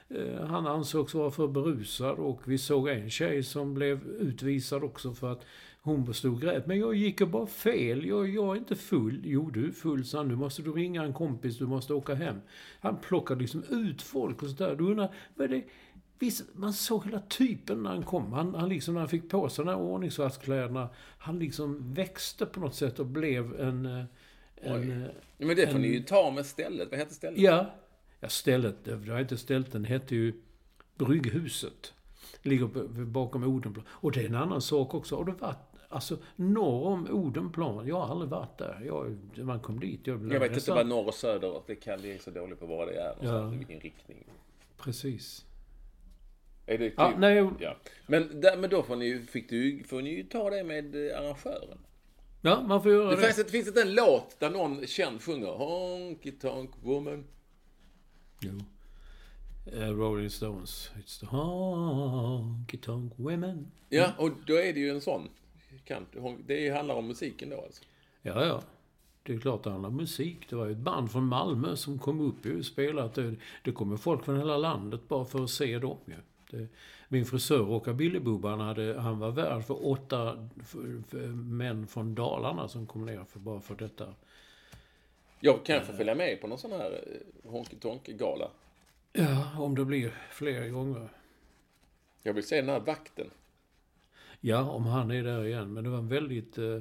[0.09, 5.15] eh, han ansågs vara för berusad och vi såg en tjej som blev utvisad också
[5.15, 5.45] för att
[5.85, 6.67] hon stod och grät.
[6.67, 8.07] Men jag gick ju bara fel.
[8.07, 9.21] Jag, jag är inte full.
[9.25, 10.23] Jo, du är full, sa.
[10.23, 11.59] Nu måste du ringa en kompis.
[11.59, 12.41] Du måste åka hem.
[12.81, 14.75] Han plockade liksom ut folk och sådär.
[14.75, 15.65] Du undrar, vad är det?
[16.19, 18.33] Visst, man såg hela typen när han kom.
[18.33, 22.61] Han, han liksom, när han fick på sig de här ordningsvaktskläderna, han liksom växte på
[22.61, 23.87] något sätt och blev en...
[23.87, 24.05] eh,
[24.55, 25.09] en eh,
[25.39, 26.91] Ja, Men det får ni ju ta med stället.
[26.91, 27.41] Vad heter stället?
[27.41, 27.71] Ja.
[28.21, 30.33] Ja, stället, det var inte stället, den hette ju
[30.99, 31.93] Brygghuset.
[32.43, 32.67] Ligger
[33.05, 33.85] bakom Odenplan.
[33.89, 35.17] Och det är en annan sak också.
[35.17, 37.87] Har du varit, alltså norr om Odenplan?
[37.87, 38.83] Jag har aldrig varit där.
[38.87, 40.07] Jag, man kom dit.
[40.07, 42.89] Jag, Jag vet inte vad norr och söder, det kan är så dålig på vad
[42.89, 43.17] det är.
[43.21, 43.27] Ja.
[43.41, 43.47] Ja.
[43.47, 44.25] Vilken riktning.
[44.77, 45.45] Precis.
[46.67, 46.95] Är det typ...
[46.99, 47.77] Ja, nej, Ja.
[48.07, 51.19] Men, där, men då får ni, fick du, får ni ju ta det med eh,
[51.21, 51.79] arrangören.
[52.41, 53.23] ja, man får göra Det det.
[53.23, 57.25] finns, det finns inte en låt där någon känd sjunger Honky Tonk Woman.
[58.41, 58.59] Jo.
[59.73, 60.91] Eh, Rolling Stones.
[60.97, 63.67] It's the honky tonk women.
[63.89, 65.29] Ja, och då är det ju en sån.
[65.85, 66.07] Kan,
[66.47, 67.85] det handlar om musiken då alltså.
[68.23, 68.63] Ja, ja.
[69.23, 70.51] Det är klart det handlar om musik.
[70.51, 73.19] Det var ju ett band från Malmö som kom upp och spelat.
[73.63, 76.15] Det, kommer folk från hela landet bara för att se dem ju.
[76.51, 76.69] Det,
[77.09, 80.49] min frisör Rockabilly-Bubban, han var värd för åtta
[81.35, 84.15] män från Dalarna som kom ner för, bara för detta.
[85.41, 88.51] Jag kan få följa med på någon sån här eh, Honky Tonk-gala.
[89.13, 91.09] Ja, om det blir fler gånger.
[92.23, 93.31] Jag vill se den här vakten.
[94.47, 95.73] Ja, om han är där igen.
[95.73, 96.59] Men det var väldigt...
[96.59, 96.79] eh,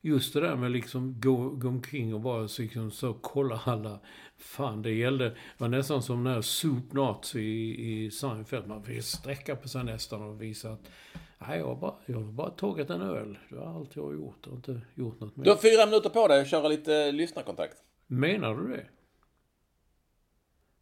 [0.00, 4.00] Just det där med liksom gå, gå omkring och bara liksom så kolla alla.
[4.38, 5.24] Fan, det gällde...
[5.24, 8.66] Det var nästan som när Soup Nazi i, i Seinfeld.
[8.66, 10.90] Man fick sträcka på sig nästan och visa att...
[11.38, 13.38] Nej, jag har bara, jag har bara tagit en öl.
[13.48, 14.38] Det var allt jag har gjort.
[14.42, 15.44] Jag har inte gjort något mer.
[15.44, 17.76] Du har fyra minuter på dig att köra lite lyssnarkontakt.
[18.06, 18.86] Menar du det?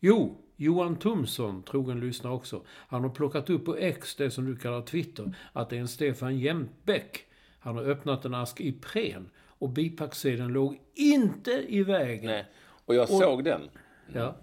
[0.00, 2.62] Jo, Johan Tumsson, trogen lyssnare också.
[2.68, 5.88] Han har plockat upp på X, det som du kallar Twitter, att det är en
[5.88, 7.26] Stefan Jämtbäck.
[7.58, 12.26] Han har öppnat en ask Ipren och bipacksedeln låg inte i vägen.
[12.26, 12.46] Nej.
[12.84, 13.70] Och jag såg den.
[14.12, 14.36] Ja.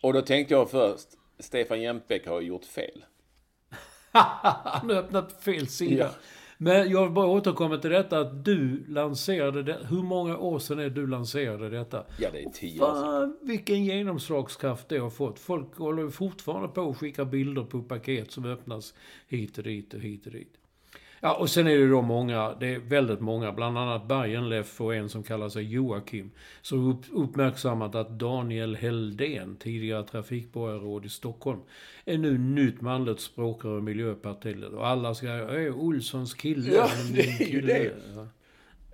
[0.00, 3.04] Och då tänkte jag först, Stefan Jämtbäck har gjort fel.
[4.10, 6.04] Han har öppnat fel sida.
[6.04, 6.10] Ja.
[6.64, 9.78] Men jag vill bara återkomma till detta att du lanserade det.
[9.90, 12.04] Hur många år sedan är det du lanserade detta?
[12.18, 13.36] Ja, det är tio år sedan.
[13.42, 15.38] Vilken genomslagskraft det har fått.
[15.38, 18.94] Folk håller fortfarande på att skicka bilder på paket som öppnas
[19.28, 20.58] hit och dit och hit och dit.
[21.20, 24.94] Ja, och sen är det då många, det är väldigt många, bland annat Bajenleff och
[24.94, 26.30] en som kallar sig Joakim,
[26.62, 31.60] som upp, uppmärksammat att Daniel Heldén, tidigare trafikborgarråd i Stockholm,
[32.04, 34.72] är nu nytt manligt språkrör i Miljöpartiet.
[34.72, 36.74] Och alla ska, äh, Olssons kille.
[36.74, 37.92] Ja, det är ju kille." det.
[38.14, 38.28] Ja.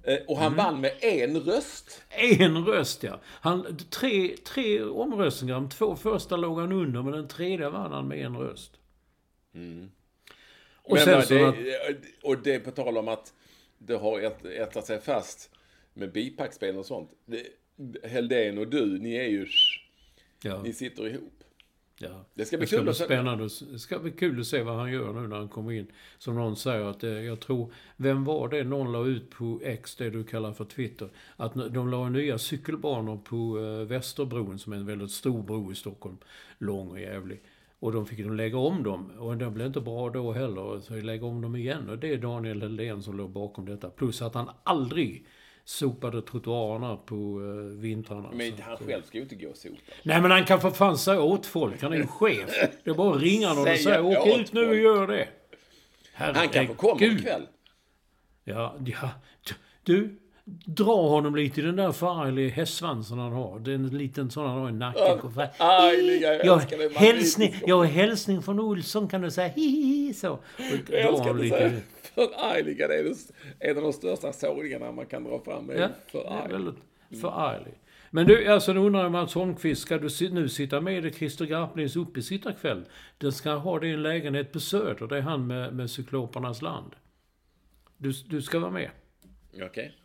[0.02, 2.02] Eh, Och han vann med en röst.
[2.10, 3.20] En röst, ja.
[3.24, 5.54] Han, tre, tre omröstningar.
[5.54, 8.76] De två första låg han under, men den tredje vann han med en röst.
[10.90, 13.32] Och Men sen det, att, Och det på tal om att
[13.78, 15.50] det har ät- ätat sig fast
[15.94, 17.10] med bipackspel och sånt.
[18.02, 19.46] Heldén och du, ni är ju...
[20.42, 21.44] ja, Ni sitter ihop.
[21.98, 22.24] ja.
[22.34, 23.48] Det ska bli det ska kul bli spännande.
[23.72, 25.86] Det ska bli kul att se vad han gör nu när han kommer in.
[26.18, 29.96] Som någon säger att eh, jag tror, vem var det någon la ut på X,
[29.96, 31.08] det du kallar för Twitter?
[31.36, 35.74] Att de la nya cykelbanor på eh, Västerbron, som är en väldigt stor bro i
[35.74, 36.18] Stockholm.
[36.58, 37.40] Lång och jävlig.
[37.80, 39.10] Och de fick de lägga om dem.
[39.18, 40.80] Och det blev inte bra då heller.
[40.80, 41.88] Så de lägga om dem igen.
[41.90, 43.90] Och det är Daniel Heldén som låg bakom detta.
[43.90, 45.26] Plus att han aldrig
[45.64, 48.30] sopade trottoarerna på uh, vintrarna.
[48.32, 49.76] Men så han att, själv ska ju inte gå och sopa.
[50.02, 51.82] Nej men han kan för fan säga åt folk.
[51.82, 52.50] Han är ju chef.
[52.84, 55.28] Det är bara att ringa någon och Säga åk ut nu och folk." gör det.
[56.12, 56.76] Han kanske Herregud.
[56.76, 57.42] kommer ikväll.
[58.44, 59.10] Ja, ja.
[59.82, 60.18] Du,
[60.64, 63.58] dra honom lite i den där förargliga hästsvansen han har.
[63.58, 65.02] Det är en liten sån han har i nacken.
[65.58, 66.96] Argliga, jag Jag, det.
[66.96, 69.48] hälsning, jag har hälsning från Olsson kan du säga.
[69.48, 70.32] Hihi, så.
[70.32, 70.40] Och
[70.88, 71.42] Jag älskar det.
[71.42, 71.80] lite.
[72.14, 73.14] Förargliga, det är
[73.58, 75.70] en av de största sågningarna man kan dra fram.
[75.76, 76.72] Ja, är
[77.20, 77.74] förarglig.
[78.10, 81.44] Men du, alltså nu undrar jag Mats Holmqvist, ska du nu sitta med i Christer
[81.44, 82.84] Garplings uppesittarkväll?
[83.18, 86.92] Den ska ha en lägenhet på Söder, det är han med, med Cyklopernas land.
[87.96, 88.90] Du, du ska vara med.
[89.62, 89.96] Okej.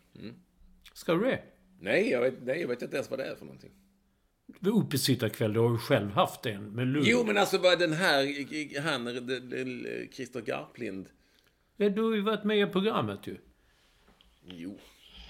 [0.93, 1.41] Ska du det?
[1.79, 3.71] Nej, jag vet, nej, jag vet inte ens vad det är för någonting.
[4.61, 7.05] Uppesittarkväll, du har ju själv haft en med Lund.
[7.07, 9.07] Jo, men alltså den här, han,
[10.13, 11.09] Christer Garplind.
[11.77, 13.37] Ja, du har ju varit med i programmet ju.
[14.45, 14.77] Jo,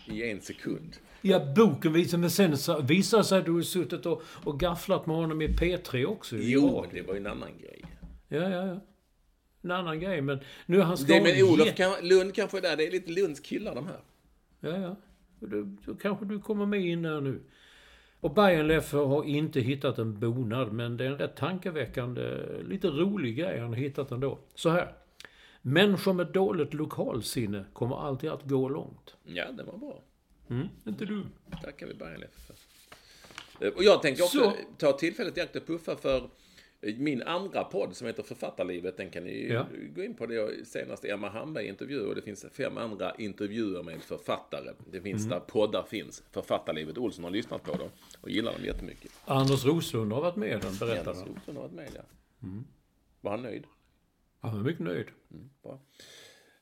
[0.08, 0.96] i en sekund.
[1.22, 5.06] Ja, boken visar, men sen så visar sig att du har suttit och, och gafflat
[5.06, 6.36] med honom i P3 också.
[6.38, 7.82] Jo, men det var ju en annan grej.
[8.28, 8.80] Ja, ja, ja.
[9.62, 12.62] En annan grej, men nu är han Det med stående- Olof kan, Lund kanske är
[12.62, 12.78] där.
[12.78, 14.00] Det är lite Lunds killar de här.
[14.60, 14.96] Ja, ja.
[15.40, 17.42] Då, då kanske du kommer med in där nu.
[18.20, 23.36] Och Bayernleffe har inte hittat en bonad, men det är en rätt tankeväckande, lite rolig
[23.38, 24.40] grej han har hittat ändå.
[24.56, 24.94] Så här.
[25.62, 29.16] Människor med dåligt lokalsinne kommer alltid att gå långt.
[29.24, 30.02] Ja, det var bra.
[30.50, 31.24] Mm, inte du?
[31.64, 32.56] tackar vi Bajenleff för.
[33.66, 34.54] Eh, Och jag tänkte också Så.
[34.78, 36.30] ta tillfället i akt och puffa för
[36.98, 38.98] min andra podd som heter Författarlivet.
[38.98, 39.66] Den kan ni Ja.
[39.96, 40.26] gå in på.
[40.26, 44.72] Det senaste Emma Hamberg intervju och det finns fem andra intervjuer med författare.
[44.92, 45.30] Det finns Mm.
[45.30, 46.24] där poddar finns.
[46.32, 46.98] Författarlivet.
[46.98, 47.90] Olsson har lyssnat på dem
[48.22, 49.12] och gillar dem jättemycket.
[49.26, 51.30] Anders Roslund har varit med i den, berättar han.
[51.30, 52.02] Olsson har varit med, ja.
[52.44, 52.66] Mm.
[53.22, 53.64] Var han nöjd?
[54.40, 55.08] Han är mycket nöjd.
[55.64, 55.80] Bra.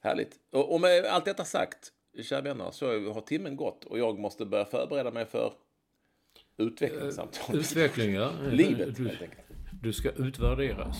[0.01, 0.39] Härligt.
[0.51, 1.91] Och, och med allt detta sagt,
[2.24, 5.53] kära vänner, så har timmen gått och jag måste börja förbereda mig för
[6.57, 7.55] utvecklingssamtal.
[7.55, 8.32] Utveckling, ja.
[8.51, 9.42] Livet, helt enkelt.
[9.84, 10.97] Du ska utvärderas.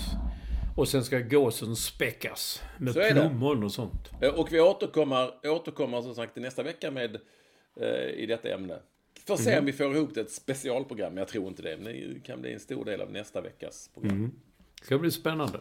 [0.76, 3.12] Och sen ska gåsen späckas med det.
[3.12, 4.10] plommon och sånt.
[4.22, 7.16] Eh, Och vi återkommer, återkommer som sagt nästa vecka med
[7.82, 8.80] eh, i detta ämne.
[9.28, 11.18] Får se om vi får ihop det ett specialprogram.
[11.18, 14.32] Jag tror inte det, men det kan bli en stor del av nästa veckas program.
[14.82, 15.60] ska bli spännande.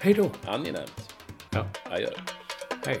[0.00, 0.30] Hej då.
[0.44, 1.14] Angenämt.
[1.52, 2.08] Ja, Adjö.
[2.86, 3.00] hej.